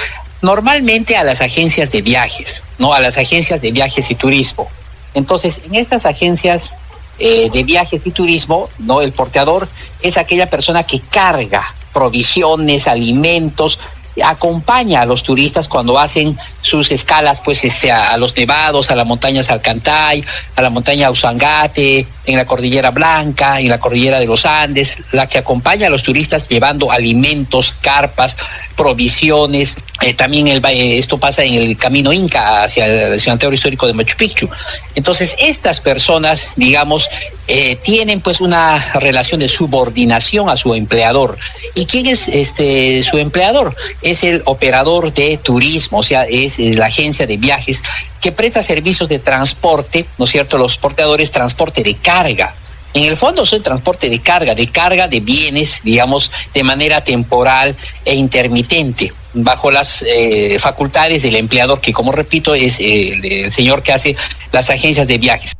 normalmente 0.42 1.16
a 1.16 1.24
las 1.24 1.40
agencias 1.40 1.90
de 1.90 2.02
viajes, 2.02 2.62
no 2.78 2.92
a 2.92 3.00
las 3.00 3.16
agencias 3.16 3.60
de 3.60 3.72
viajes 3.72 4.10
y 4.10 4.14
turismo 4.14 4.68
entonces, 5.14 5.62
en 5.66 5.74
estas 5.74 6.06
agencias 6.06 6.74
eh, 7.18 7.50
de 7.52 7.62
viajes 7.62 8.06
y 8.06 8.10
turismo, 8.10 8.68
¿no? 8.78 9.02
El 9.02 9.12
porteador 9.12 9.68
es 10.00 10.16
aquella 10.16 10.48
persona 10.48 10.84
que 10.84 11.00
carga 11.00 11.74
provisiones, 11.92 12.88
alimentos, 12.88 13.78
acompaña 14.24 15.02
a 15.02 15.06
los 15.06 15.22
turistas 15.22 15.68
cuando 15.68 15.98
hacen 15.98 16.36
sus 16.60 16.90
escalas 16.90 17.40
pues 17.40 17.64
este 17.64 17.90
a, 17.90 18.16
los 18.16 18.36
nevados, 18.36 18.90
a 18.90 18.94
la 18.94 19.04
montaña 19.04 19.42
Salcantay, 19.42 20.24
a 20.56 20.62
la 20.62 20.70
montaña 20.70 21.10
Usangate, 21.10 22.06
en 22.24 22.36
la 22.36 22.46
cordillera 22.46 22.90
Blanca, 22.90 23.60
en 23.60 23.68
la 23.68 23.78
cordillera 23.78 24.20
de 24.20 24.26
los 24.26 24.44
Andes, 24.44 25.02
la 25.12 25.26
que 25.28 25.38
acompaña 25.38 25.86
a 25.86 25.90
los 25.90 26.02
turistas 26.02 26.48
llevando 26.48 26.92
alimentos, 26.92 27.74
carpas, 27.80 28.36
provisiones, 28.76 29.78
eh, 30.02 30.14
también 30.14 30.48
el, 30.48 30.60
esto 30.64 31.18
pasa 31.18 31.44
en 31.44 31.54
el 31.54 31.76
camino 31.76 32.12
Inca 32.12 32.64
hacia 32.64 32.86
el 32.86 33.20
cementerio 33.20 33.54
histórico 33.54 33.86
de 33.86 33.92
Machu 33.92 34.16
Picchu. 34.16 34.48
Entonces, 34.94 35.36
estas 35.38 35.80
personas, 35.80 36.48
digamos, 36.56 37.08
eh, 37.46 37.76
tienen 37.76 38.20
pues 38.20 38.40
una 38.40 38.78
relación 38.94 39.40
de 39.40 39.48
subordinación 39.48 40.48
a 40.48 40.56
su 40.56 40.74
empleador. 40.74 41.38
¿Y 41.74 41.86
quién 41.86 42.06
es 42.06 42.28
este 42.28 43.02
su 43.02 43.18
empleador? 43.18 43.76
Es 44.02 44.24
el 44.24 44.42
operador 44.46 45.12
de 45.12 45.38
turismo, 45.38 45.98
o 45.98 46.02
sea, 46.02 46.24
es 46.24 46.58
la 46.58 46.86
agencia 46.86 47.26
de 47.26 47.36
viajes 47.36 47.82
que 48.20 48.32
presta 48.32 48.62
servicios 48.62 49.08
de 49.08 49.18
transporte, 49.18 50.06
¿no 50.18 50.24
es 50.24 50.30
cierto? 50.30 50.58
Los 50.58 50.76
porteadores, 50.76 51.30
transporte 51.30 51.82
de 51.82 51.94
carga. 51.94 52.54
En 52.94 53.04
el 53.04 53.16
fondo 53.16 53.46
son 53.46 53.62
transporte 53.62 54.10
de 54.10 54.20
carga, 54.20 54.54
de 54.54 54.66
carga 54.68 55.08
de 55.08 55.20
bienes, 55.20 55.80
digamos, 55.82 56.30
de 56.52 56.62
manera 56.62 57.02
temporal 57.02 57.74
e 58.04 58.14
intermitente, 58.14 59.12
bajo 59.32 59.70
las 59.70 60.04
eh, 60.06 60.58
facultades 60.58 61.22
del 61.22 61.36
empleador, 61.36 61.80
que 61.80 61.92
como 61.92 62.12
repito 62.12 62.54
es 62.54 62.80
eh, 62.80 63.44
el 63.44 63.52
señor 63.52 63.82
que 63.82 63.92
hace 63.92 64.14
las 64.52 64.68
agencias 64.68 65.06
de 65.06 65.16
viajes. 65.16 65.54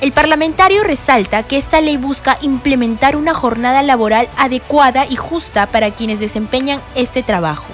El 0.00 0.12
parlamentario 0.12 0.82
resalta 0.82 1.42
que 1.42 1.58
esta 1.58 1.82
ley 1.82 1.98
busca 1.98 2.38
implementar 2.40 3.16
una 3.16 3.34
jornada 3.34 3.82
laboral 3.82 4.28
adecuada 4.38 5.04
y 5.04 5.16
justa 5.16 5.66
para 5.66 5.90
quienes 5.90 6.20
desempeñan 6.20 6.80
este 6.94 7.22
trabajo. 7.22 7.66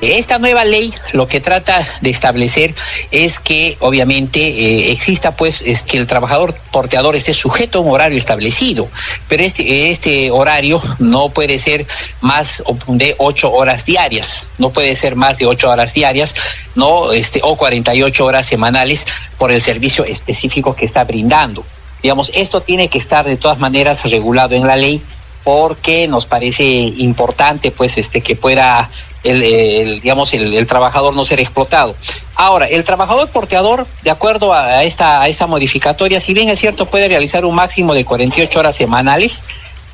Esta 0.00 0.38
nueva 0.38 0.64
ley 0.64 0.94
lo 1.12 1.26
que 1.26 1.40
trata 1.40 1.84
de 2.02 2.10
establecer 2.10 2.72
es 3.10 3.40
que 3.40 3.76
obviamente 3.80 4.40
eh, 4.40 4.92
exista 4.92 5.34
pues 5.34 5.60
es 5.60 5.82
que 5.82 5.98
el 5.98 6.06
trabajador 6.06 6.54
porteador 6.70 7.16
esté 7.16 7.32
sujeto 7.32 7.78
a 7.78 7.82
un 7.82 7.90
horario 7.90 8.16
establecido, 8.16 8.88
pero 9.26 9.42
este, 9.42 9.90
este 9.90 10.30
horario 10.30 10.80
no 11.00 11.30
puede 11.30 11.58
ser 11.58 11.84
más 12.20 12.62
de 12.86 13.16
ocho 13.18 13.52
horas 13.52 13.84
diarias, 13.84 14.48
no 14.58 14.70
puede 14.70 14.94
ser 14.94 15.16
más 15.16 15.38
de 15.38 15.46
ocho 15.46 15.68
horas 15.68 15.92
diarias, 15.92 16.34
no 16.76 17.12
este 17.12 17.40
o 17.42 17.56
48 17.56 18.24
horas 18.24 18.46
semanales 18.46 19.04
por 19.36 19.50
el 19.50 19.60
servicio 19.60 20.04
específico 20.04 20.76
que 20.76 20.84
está 20.84 21.02
brindando. 21.02 21.64
Digamos, 22.02 22.30
esto 22.34 22.60
tiene 22.60 22.88
que 22.88 22.98
estar 22.98 23.24
de 23.26 23.36
todas 23.36 23.58
maneras 23.58 24.08
regulado 24.08 24.54
en 24.54 24.64
la 24.64 24.76
ley 24.76 25.02
porque 25.48 26.06
nos 26.08 26.26
parece 26.26 26.62
importante 26.62 27.70
pues 27.70 27.96
este 27.96 28.20
que 28.20 28.36
pueda 28.36 28.90
el, 29.24 29.98
digamos 30.02 30.34
el, 30.34 30.66
trabajador 30.66 31.16
no 31.16 31.24
ser 31.24 31.40
explotado. 31.40 31.96
Ahora, 32.34 32.66
el 32.66 32.84
trabajador 32.84 33.30
porteador, 33.30 33.86
de 34.02 34.10
acuerdo 34.10 34.52
a 34.52 34.84
esta, 34.84 35.26
esta 35.26 35.46
modificatoria, 35.46 36.20
si 36.20 36.34
bien 36.34 36.50
es 36.50 36.60
cierto, 36.60 36.84
puede 36.84 37.08
realizar 37.08 37.46
un 37.46 37.54
máximo 37.54 37.94
de 37.94 38.04
48 38.04 38.58
horas 38.58 38.76
semanales, 38.76 39.42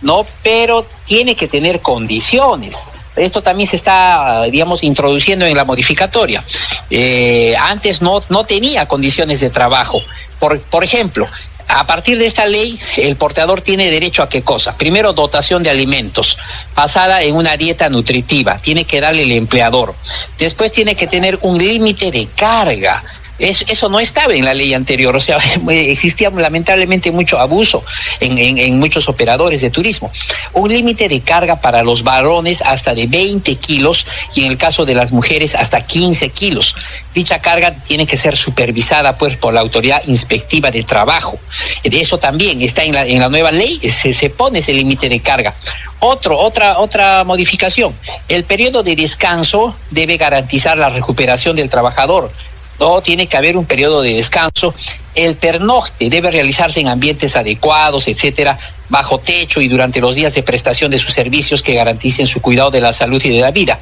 ¿no? 0.03 0.27
Pero 0.43 0.89
tiene 1.07 1.37
que 1.37 1.47
tener 1.47 1.81
condiciones. 1.81 2.89
Esto 3.15 3.41
también 3.41 3.69
se 3.69 3.77
está, 3.77 4.43
digamos, 4.51 4.83
introduciendo 4.83 5.47
en 5.47 5.57
la 5.57 5.65
modificatoria. 5.65 6.43
Eh, 6.91 7.55
antes 7.61 8.03
no, 8.03 8.25
no 8.29 8.43
tenía 8.43 8.89
condiciones 8.89 9.39
de 9.39 9.51
trabajo. 9.51 10.03
Por, 10.41 10.61
por 10.63 10.83
ejemplo, 10.83 11.29
a 11.75 11.87
partir 11.87 12.19
de 12.19 12.27
esta 12.27 12.47
ley, 12.47 12.79
el 12.97 13.17
porteador 13.17 13.61
tiene 13.61 13.91
derecho 13.91 14.23
a 14.23 14.29
qué 14.29 14.43
cosa? 14.43 14.77
Primero, 14.77 15.13
dotación 15.13 15.63
de 15.63 15.71
alimentos, 15.71 16.39
basada 16.75 17.23
en 17.23 17.35
una 17.35 17.57
dieta 17.57 17.89
nutritiva, 17.89 18.61
tiene 18.61 18.85
que 18.85 19.01
darle 19.01 19.25
el 19.25 19.33
empleador. 19.33 19.95
Después 20.39 20.71
tiene 20.71 20.95
que 20.95 21.09
tener 21.09 21.39
un 21.43 21.59
límite 21.59 22.11
de 22.11 22.29
carga 22.29 23.03
eso 23.39 23.89
no 23.89 23.99
estaba 23.99 24.35
en 24.35 24.45
la 24.45 24.55
ley 24.55 24.75
anterior, 24.75 25.15
o 25.17 25.21
sea, 25.21 25.39
existía 25.69 26.31
lamentablemente 26.31 27.11
mucho 27.11 27.39
abuso 27.39 27.85
en, 28.21 28.79
muchos 28.79 29.09
operadores 29.09 29.61
de 29.61 29.71
turismo. 29.71 30.11
Un 30.53 30.71
límite 30.71 31.09
de 31.09 31.21
carga 31.21 31.61
para 31.61 31.83
los 31.83 32.03
varones 32.03 32.63
hasta 32.63 32.95
de 32.95 33.07
20 33.07 33.57
kilos 33.57 34.07
y 34.35 34.45
en 34.45 34.53
el 34.53 34.59
caso 34.59 34.85
de 34.85 34.95
las 34.95 35.13
mujeres 35.13 35.55
hasta 35.55 35.85
15 35.85 36.31
kilos. 36.31 36.77
Dicha 37.15 37.41
carga 37.41 37.75
tiene 37.75 38.07
que 38.07 38.17
ser 38.17 38.37
supervisada 38.37 39.17
pues, 39.19 39.37
por 39.37 39.55
la 39.55 39.61
autoridad 39.61 40.03
inspectiva 40.07 40.71
de 40.71 40.83
trabajo. 40.83 41.39
Eso 41.83 42.19
también 42.19 42.61
está 42.61 42.85
en 42.85 42.95
la, 42.95 43.07
en 43.07 43.21
la 43.21 43.29
nueva 43.29 43.51
ley, 43.51 43.81
se, 43.89 44.13
se 44.13 44.31
pone 44.31 44.61
ese 44.61 44.73
límite 44.73 45.09
de 45.09 45.21
carga. 45.21 45.55
Otro, 46.01 46.39
otra, 46.39 46.79
otra 46.79 47.25
modificación, 47.25 47.95
el 48.29 48.45
periodo 48.45 48.83
de 48.83 48.95
descanso 48.95 49.75
debe 49.91 50.17
garantizar 50.17 50.77
la 50.77 50.91
recuperación 50.91 51.57
del 51.57 51.71
trabajador 51.71 52.31
no 52.79 53.01
tiene 53.03 53.27
que 53.27 53.37
haber 53.37 53.57
un 53.57 53.65
periodo 53.65 54.03
de 54.03 54.15
descanso. 54.15 54.75
El 55.15 55.37
pernocte 55.37 56.11
debe 56.11 56.31
realizarse 56.31 56.81
en 56.81 56.89
ambientes 56.89 57.37
adecuados, 57.37 58.09
etcétera, 58.09 58.59
bajo 58.89 59.19
techo 59.19 59.61
y 59.61 59.69
durante 59.69 60.01
los 60.01 60.17
días 60.17 60.35
de 60.35 60.43
prestación 60.43 60.91
de 60.91 60.99
sus 60.99 61.13
servicios 61.13 61.63
que 61.63 61.75
garanticen 61.75 62.27
su 62.27 62.41
cuidado 62.41 62.71
de 62.71 62.81
la 62.81 62.93
salud 62.93 63.23
y 63.25 63.31
de 63.31 63.41
la 63.41 63.51
vida. 63.51 63.81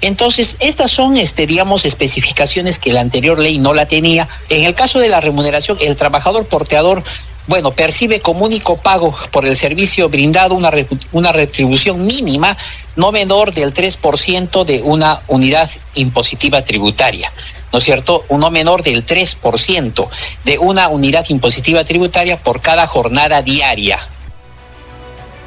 Entonces, 0.00 0.56
estas 0.60 0.90
son, 0.90 1.16
este, 1.16 1.46
especificaciones 1.84 2.78
que 2.78 2.92
la 2.92 3.00
anterior 3.00 3.38
ley 3.38 3.58
no 3.58 3.74
la 3.74 3.86
tenía. 3.86 4.28
En 4.48 4.64
el 4.64 4.74
caso 4.74 4.98
de 4.98 5.08
la 5.08 5.20
remuneración, 5.20 5.78
el 5.80 5.96
trabajador 5.96 6.46
porteador 6.46 7.02
bueno, 7.46 7.72
percibe 7.72 8.20
como 8.20 8.44
único 8.44 8.76
pago 8.76 9.14
por 9.30 9.44
el 9.44 9.56
servicio 9.56 10.08
brindado 10.08 10.54
una, 10.54 10.70
una 11.12 11.32
retribución 11.32 12.04
mínima 12.04 12.56
no 12.96 13.12
menor 13.12 13.52
del 13.52 13.74
3% 13.74 14.64
de 14.64 14.82
una 14.82 15.20
unidad 15.28 15.70
impositiva 15.94 16.62
tributaria, 16.62 17.32
¿no 17.72 17.78
es 17.78 17.84
cierto? 17.84 18.24
No 18.30 18.50
menor 18.50 18.82
del 18.82 19.04
3% 19.04 20.08
de 20.44 20.58
una 20.58 20.88
unidad 20.88 21.26
impositiva 21.28 21.84
tributaria 21.84 22.38
por 22.38 22.60
cada 22.60 22.86
jornada 22.86 23.42
diaria. 23.42 23.98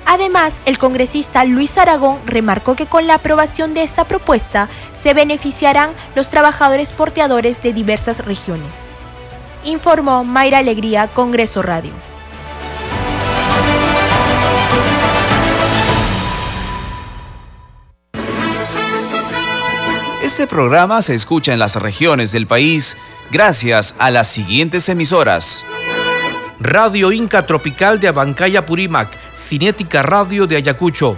Además, 0.06 0.62
el 0.66 0.78
congresista 0.78 1.44
Luis 1.44 1.78
Aragón 1.78 2.20
remarcó 2.26 2.76
que 2.76 2.86
con 2.86 3.08
la 3.08 3.16
aprobación 3.16 3.74
de 3.74 3.84
esta 3.84 4.06
propuesta 4.06 4.70
se 4.94 5.14
beneficiarán 5.14 5.92
los 6.16 6.30
trabajadores 6.30 6.94
porteadores 6.94 7.62
de 7.62 7.74
diversas 7.74 8.24
regiones 8.24 8.88
informó 9.64 10.24
Mayra 10.24 10.60
Alegría, 10.60 11.08
Congreso 11.08 11.62
Radio. 11.62 11.92
Este 20.24 20.46
programa 20.46 21.02
se 21.02 21.16
escucha 21.16 21.54
en 21.54 21.60
las 21.60 21.78
regiones 21.78 22.32
del 22.32 22.48
país 22.48 22.98
gracias 23.32 23.96
a 23.98 24.12
las 24.12 24.28
siguientes 24.28 24.90
emisoras. 24.90 25.66
Radio 26.60 27.12
Inca 27.12 27.46
Tropical 27.46 28.00
de 28.00 28.08
Abancaya 28.08 28.66
Purímac, 28.66 29.10
Cinética 29.38 30.04
Radio 30.04 30.46
de 30.48 30.58
Ayacucho, 30.58 31.18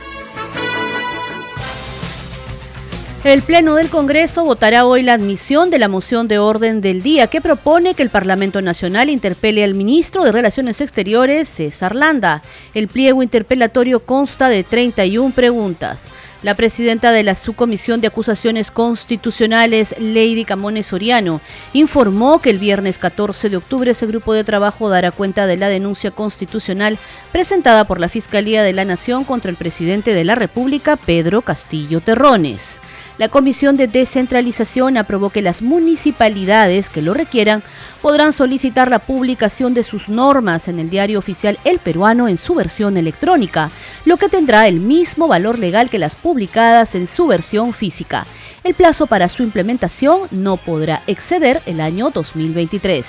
El 3.23 3.43
Pleno 3.43 3.75
del 3.75 3.89
Congreso 3.89 4.43
votará 4.43 4.83
hoy 4.83 5.03
la 5.03 5.13
admisión 5.13 5.69
de 5.69 5.77
la 5.77 5.87
moción 5.87 6.27
de 6.27 6.39
orden 6.39 6.81
del 6.81 7.03
día 7.03 7.27
que 7.27 7.39
propone 7.39 7.93
que 7.93 8.01
el 8.01 8.09
Parlamento 8.09 8.63
Nacional 8.63 9.11
interpele 9.11 9.63
al 9.63 9.75
ministro 9.75 10.23
de 10.23 10.31
Relaciones 10.31 10.81
Exteriores, 10.81 11.47
César 11.47 11.95
Landa. 11.95 12.41
El 12.73 12.87
pliego 12.87 13.21
interpelatorio 13.21 13.99
consta 13.99 14.49
de 14.49 14.63
31 14.63 15.35
preguntas. 15.35 16.09
La 16.41 16.55
presidenta 16.55 17.11
de 17.11 17.21
la 17.21 17.35
Subcomisión 17.35 18.01
de 18.01 18.07
Acusaciones 18.07 18.71
Constitucionales, 18.71 19.93
Lady 19.99 20.43
Camones 20.43 20.87
Soriano, 20.87 21.41
informó 21.73 22.41
que 22.41 22.49
el 22.49 22.57
viernes 22.57 22.97
14 22.97 23.51
de 23.51 23.57
octubre 23.57 23.91
ese 23.91 24.07
grupo 24.07 24.33
de 24.33 24.43
trabajo 24.43 24.89
dará 24.89 25.11
cuenta 25.11 25.45
de 25.45 25.57
la 25.57 25.69
denuncia 25.69 26.09
constitucional 26.09 26.97
presentada 27.31 27.83
por 27.83 27.99
la 27.99 28.09
Fiscalía 28.09 28.63
de 28.63 28.73
la 28.73 28.85
Nación 28.85 29.23
contra 29.25 29.51
el 29.51 29.57
presidente 29.57 30.15
de 30.15 30.23
la 30.23 30.33
República, 30.33 30.95
Pedro 30.95 31.43
Castillo 31.43 32.01
Terrones. 32.01 32.79
La 33.21 33.29
Comisión 33.29 33.77
de 33.77 33.85
Descentralización 33.85 34.97
aprobó 34.97 35.29
que 35.29 35.43
las 35.43 35.61
municipalidades 35.61 36.89
que 36.89 37.03
lo 37.03 37.13
requieran 37.13 37.61
podrán 38.01 38.33
solicitar 38.33 38.89
la 38.89 38.97
publicación 38.97 39.75
de 39.75 39.83
sus 39.83 40.09
normas 40.09 40.67
en 40.67 40.79
el 40.79 40.89
diario 40.89 41.19
oficial 41.19 41.59
El 41.63 41.77
Peruano 41.77 42.27
en 42.27 42.39
su 42.39 42.55
versión 42.55 42.97
electrónica, 42.97 43.69
lo 44.05 44.17
que 44.17 44.27
tendrá 44.27 44.67
el 44.67 44.79
mismo 44.79 45.27
valor 45.27 45.59
legal 45.59 45.91
que 45.91 45.99
las 45.99 46.15
publicadas 46.15 46.95
en 46.95 47.05
su 47.05 47.27
versión 47.27 47.73
física. 47.73 48.25
El 48.63 48.73
plazo 48.73 49.05
para 49.05 49.29
su 49.29 49.43
implementación 49.43 50.21
no 50.31 50.57
podrá 50.57 51.03
exceder 51.05 51.61
el 51.67 51.79
año 51.79 52.09
2023. 52.09 53.05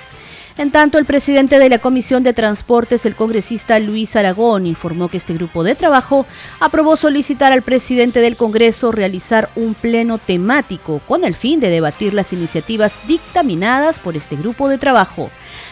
En 0.59 0.71
tanto, 0.71 0.99
el 0.99 1.07
presidente 1.07 1.59
de 1.59 1.71
la 1.71 1.79
Comisión 1.79 2.23
de 2.23 2.35
Transportes, 2.35 3.07
el 3.07 3.17
congresista 3.17 3.79
Luis 3.79 4.17
Aragón, 4.17 4.67
informó 4.67 5.09
que 5.09 5.17
este 5.17 5.33
grupo 5.33 5.65
de 5.65 5.75
trabajo 5.75 6.27
aprobó 6.61 6.99
solicitar 6.99 7.53
al 7.53 7.63
presidente 7.63 8.21
del 8.21 8.37
Congreso 8.37 8.93
realizar 8.93 9.49
un 9.57 9.73
pleno 9.73 10.19
temático 10.19 11.01
con 11.09 11.25
el 11.25 11.35
fin 11.35 11.59
de 11.59 11.71
debatir 11.71 12.13
las 12.13 12.35
iniciativas 12.35 12.93
dictaminadas 13.09 13.99
por 13.99 14.15
este 14.15 14.37
grupo 14.37 14.69
de 14.69 14.77
trabajo. 14.77 15.31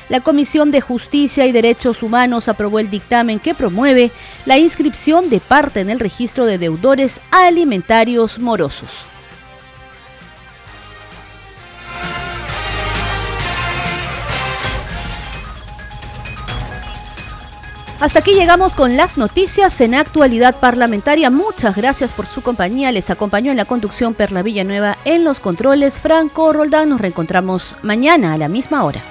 La 0.09 0.21
Comisión 0.21 0.71
de 0.71 0.81
Justicia 0.81 1.45
y 1.45 1.53
Derechos 1.53 2.03
Humanos 2.03 2.49
aprobó 2.49 2.79
el 2.79 2.89
dictamen 2.89 3.39
que 3.39 3.55
promueve 3.55 4.11
la 4.47 4.59
inscripción 4.59 5.29
de 5.29 5.41
parte 5.41 5.81
en 5.81 5.91
el 5.91 6.01
registro 6.01 6.47
de 6.47 6.57
deudores 6.57 7.21
alimentarios 7.31 8.39
morosos. 8.39 9.10
Hasta 18.01 18.21
aquí 18.21 18.33
llegamos 18.33 18.75
con 18.75 18.97
las 18.97 19.19
noticias 19.19 19.79
en 19.83 19.95
actualidad 19.95 20.59
parlamentaria. 20.59 21.29
Muchas 21.29 21.77
gracias 21.77 22.13
por 22.13 22.27
su 22.27 22.41
compañía. 22.41 22.91
Les 22.93 23.11
acompañó 23.11 23.51
en 23.51 23.59
la 23.59 23.67
conducción 23.67 24.15
Perla 24.15 24.43
Villanueva 24.43 24.97
en 25.05 25.23
los 25.23 25.39
controles. 25.39 26.01
Franco 26.01 26.51
Roldán. 26.55 26.89
Nos 26.89 27.01
reencontramos 27.03 27.77
mañana 27.83 28.33
a 28.33 28.39
la 28.39 28.49
misma 28.49 28.85
hora. 28.85 29.03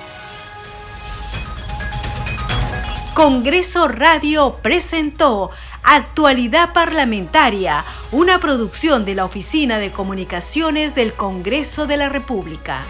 Congreso 3.13 3.87
Radio 3.89 4.57
presentó 4.63 5.51
Actualidad 5.83 6.73
Parlamentaria, 6.73 7.85
una 8.11 8.39
producción 8.39 9.05
de 9.05 9.13
la 9.13 9.25
Oficina 9.25 9.77
de 9.77 9.91
Comunicaciones 9.91 10.95
del 10.95 11.13
Congreso 11.13 11.85
de 11.85 11.97
la 11.97 12.09
República. 12.09 12.85